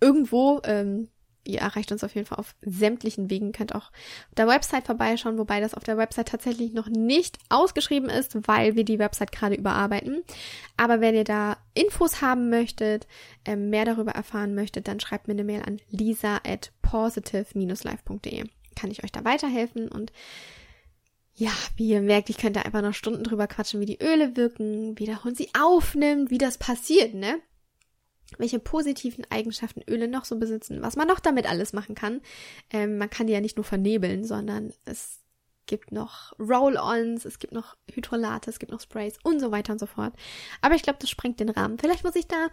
irgendwo. 0.00 0.60
Ähm, 0.64 1.08
ihr 1.44 1.60
erreicht 1.60 1.90
uns 1.90 2.04
auf 2.04 2.14
jeden 2.14 2.26
Fall 2.26 2.38
auf 2.38 2.54
sämtlichen 2.62 3.30
Wegen. 3.30 3.52
Könnt 3.52 3.74
auch 3.74 3.86
auf 3.86 4.34
der 4.36 4.46
Website 4.46 4.86
vorbeischauen, 4.86 5.38
wobei 5.38 5.60
das 5.60 5.74
auf 5.74 5.82
der 5.82 5.96
Website 5.96 6.28
tatsächlich 6.28 6.72
noch 6.72 6.88
nicht 6.88 7.38
ausgeschrieben 7.48 8.08
ist, 8.08 8.36
weil 8.46 8.76
wir 8.76 8.84
die 8.84 8.98
Website 8.98 9.32
gerade 9.32 9.54
überarbeiten. 9.54 10.22
Aber 10.76 11.00
wenn 11.00 11.14
ihr 11.14 11.24
da 11.24 11.56
Infos 11.74 12.20
haben 12.20 12.48
möchtet, 12.50 13.06
äh, 13.44 13.56
mehr 13.56 13.84
darüber 13.84 14.12
erfahren 14.12 14.54
möchtet, 14.54 14.86
dann 14.88 15.00
schreibt 15.00 15.26
mir 15.26 15.34
eine 15.34 15.44
Mail 15.44 15.62
an 15.62 15.80
lisa 15.90 16.36
at 16.46 16.72
positive-life.de. 16.82 18.44
Kann 18.76 18.90
ich 18.90 19.04
euch 19.04 19.12
da 19.12 19.24
weiterhelfen 19.24 19.88
und 19.88 20.12
ja, 21.34 21.50
wie 21.76 21.88
ihr 21.88 22.02
merkt, 22.02 22.30
ich 22.30 22.38
könnte 22.38 22.64
einfach 22.64 22.82
noch 22.82 22.94
Stunden 22.94 23.24
drüber 23.24 23.46
quatschen, 23.46 23.80
wie 23.80 23.86
die 23.86 24.02
Öle 24.02 24.36
wirken, 24.36 24.98
wie 24.98 25.06
der 25.06 25.24
Hund 25.24 25.36
sie 25.36 25.48
aufnimmt, 25.58 26.30
wie 26.30 26.38
das 26.38 26.58
passiert, 26.58 27.14
ne? 27.14 27.40
welche 28.38 28.58
positiven 28.58 29.26
Eigenschaften 29.30 29.82
Öle 29.88 30.08
noch 30.08 30.24
so 30.24 30.38
besitzen, 30.38 30.82
was 30.82 30.96
man 30.96 31.08
noch 31.08 31.20
damit 31.20 31.48
alles 31.48 31.72
machen 31.72 31.94
kann. 31.94 32.20
Ähm, 32.70 32.98
man 32.98 33.10
kann 33.10 33.26
die 33.26 33.32
ja 33.32 33.40
nicht 33.40 33.56
nur 33.56 33.64
vernebeln, 33.64 34.24
sondern 34.24 34.72
es 34.84 35.20
gibt 35.66 35.92
noch 35.92 36.32
Roll-ons, 36.38 37.24
es 37.24 37.38
gibt 37.38 37.52
noch 37.52 37.76
Hydrolate, 37.92 38.50
es 38.50 38.58
gibt 38.58 38.72
noch 38.72 38.80
Sprays 38.80 39.16
und 39.22 39.40
so 39.40 39.52
weiter 39.52 39.72
und 39.72 39.78
so 39.78 39.86
fort. 39.86 40.14
Aber 40.60 40.74
ich 40.74 40.82
glaube, 40.82 40.98
das 41.00 41.08
sprengt 41.08 41.40
den 41.40 41.50
Rahmen. 41.50 41.78
Vielleicht 41.78 42.04
muss 42.04 42.16
ich 42.16 42.26
da, 42.26 42.48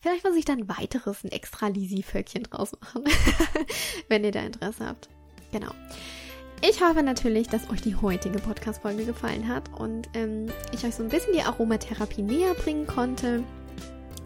vielleicht 0.00 0.24
muss 0.24 0.36
ich 0.36 0.44
da 0.44 0.54
ein 0.54 0.68
weiteres, 0.68 1.24
ein 1.24 1.30
extra 1.30 1.68
Lisi-Völkchen 1.68 2.44
draus 2.44 2.72
machen, 2.80 3.04
wenn 4.08 4.24
ihr 4.24 4.32
da 4.32 4.40
Interesse 4.40 4.86
habt. 4.86 5.08
Genau. 5.52 5.72
Ich 6.66 6.82
hoffe 6.82 7.02
natürlich, 7.02 7.48
dass 7.48 7.68
euch 7.68 7.82
die 7.82 7.94
heutige 7.94 8.38
Podcast-Folge 8.38 9.04
gefallen 9.04 9.48
hat 9.48 9.64
und 9.76 10.08
ähm, 10.14 10.46
ich 10.72 10.82
euch 10.82 10.94
so 10.94 11.02
ein 11.02 11.10
bisschen 11.10 11.34
die 11.34 11.42
Aromatherapie 11.42 12.22
näher 12.22 12.54
bringen 12.54 12.86
konnte. 12.86 13.42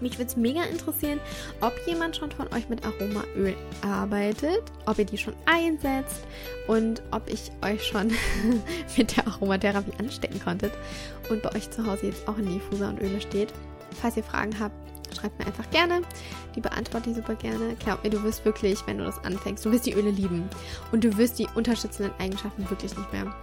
Mich 0.01 0.19
würde 0.19 0.31
es 0.31 0.37
mega 0.37 0.63
interessieren, 0.63 1.19
ob 1.61 1.73
jemand 1.85 2.17
schon 2.17 2.31
von 2.31 2.47
euch 2.55 2.69
mit 2.69 2.87
Aromaöl 2.87 3.57
arbeitet, 3.83 4.63
ob 4.87 5.01
ihr 5.01 5.05
die 5.05 5.19
schon 5.19 5.35
einsetzt 5.47 6.21
und 6.69 7.03
ob 7.11 7.29
ich 7.29 7.51
euch 7.63 7.85
schon 7.85 8.13
mit 8.97 9.17
der 9.17 9.27
Aromatherapie 9.27 9.99
anstecken 9.99 10.41
konntet 10.41 10.73
und 11.31 11.43
bei 11.43 11.53
euch 11.57 11.69
zu 11.73 11.85
Hause 11.85 12.07
jetzt 12.07 12.29
auch 12.29 12.39
ein 12.39 12.47
Diffuser 12.47 12.89
und 12.91 13.01
Öle 13.01 13.21
steht. 13.21 13.53
Falls 14.01 14.17
ihr 14.17 14.23
Fragen 14.23 14.61
habt, 14.61 14.77
schreibt 15.15 15.39
mir 15.39 15.47
einfach 15.47 15.69
gerne. 15.71 16.03
Die 16.55 16.61
beantworte 16.61 17.11
ich 17.11 17.17
super 17.17 17.35
gerne. 17.35 17.77
Glaub 17.79 18.03
mir, 18.05 18.11
du 18.11 18.23
wirst 18.23 18.45
wirklich, 18.45 18.79
wenn 18.87 18.99
du 18.99 19.05
das 19.05 19.23
anfängst, 19.25 19.65
du 19.65 19.73
wirst 19.73 19.87
die 19.87 19.95
Öle 19.95 20.11
lieben 20.11 20.49
und 20.93 21.05
du 21.05 21.17
wirst 21.17 21.39
die 21.39 21.47
unterstützenden 21.55 22.13
Eigenschaften 22.19 22.69
wirklich 22.71 22.97
nicht 22.97 23.13
mehr 23.13 23.35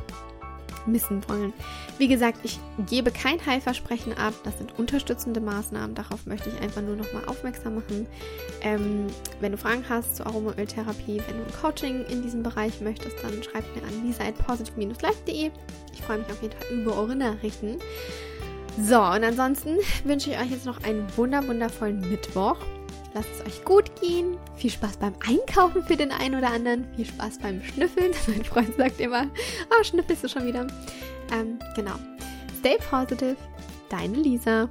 missen 0.87 1.27
wollen. 1.27 1.53
Wie 1.97 2.07
gesagt, 2.07 2.39
ich 2.43 2.59
gebe 2.87 3.11
kein 3.11 3.43
Heilversprechen 3.45 4.17
ab. 4.17 4.33
Das 4.43 4.57
sind 4.57 4.77
unterstützende 4.77 5.39
Maßnahmen. 5.41 5.95
Darauf 5.95 6.25
möchte 6.25 6.49
ich 6.49 6.61
einfach 6.61 6.81
nur 6.81 6.95
nochmal 6.95 7.25
aufmerksam 7.25 7.75
machen. 7.75 8.07
Ähm, 8.61 9.07
wenn 9.39 9.51
du 9.51 9.57
Fragen 9.57 9.83
hast 9.87 10.17
zur 10.17 10.27
Aromaöltherapie, 10.27 11.21
wenn 11.27 11.37
du 11.37 11.45
ein 11.45 11.61
Coaching 11.61 12.05
in 12.05 12.21
diesem 12.21 12.43
Bereich 12.43 12.81
möchtest, 12.81 13.15
dann 13.23 13.41
schreib 13.43 13.63
mir 13.75 13.83
an 13.83 14.05
lisa.positive-life.de. 14.05 15.51
Ich 15.93 16.01
freue 16.01 16.19
mich 16.19 16.29
auf 16.29 16.41
jeden 16.41 16.55
Fall 16.57 16.67
über 16.71 16.97
eure 16.97 17.15
Nachrichten. 17.15 17.79
So, 18.81 18.97
und 18.97 19.23
ansonsten 19.23 19.77
wünsche 20.03 20.31
ich 20.31 20.37
euch 20.37 20.51
jetzt 20.51 20.65
noch 20.65 20.83
einen 20.83 21.07
wunder 21.15 21.47
wundervollen 21.47 22.01
Mittwoch. 22.09 22.57
Lasst 23.13 23.29
es 23.39 23.45
euch 23.45 23.63
gut 23.63 24.01
gehen. 24.01 24.37
Viel 24.57 24.69
Spaß 24.69 24.97
beim 24.97 25.13
Einkaufen 25.25 25.83
für 25.83 25.95
den 25.95 26.11
einen 26.11 26.35
oder 26.35 26.51
anderen. 26.51 26.85
Viel 26.95 27.05
Spaß 27.05 27.39
beim 27.39 27.63
Schnüffeln. 27.63 28.11
Mein 28.27 28.43
Freund 28.43 28.75
sagt 28.75 28.99
immer, 28.99 29.27
oh, 29.69 29.83
schnüffelst 29.83 30.25
du 30.25 30.27
schon 30.27 30.45
wieder. 30.45 30.67
Ähm, 31.31 31.57
genau. 31.75 31.95
Stay 32.59 32.77
positive. 32.89 33.37
Deine 33.89 34.17
Lisa. 34.17 34.67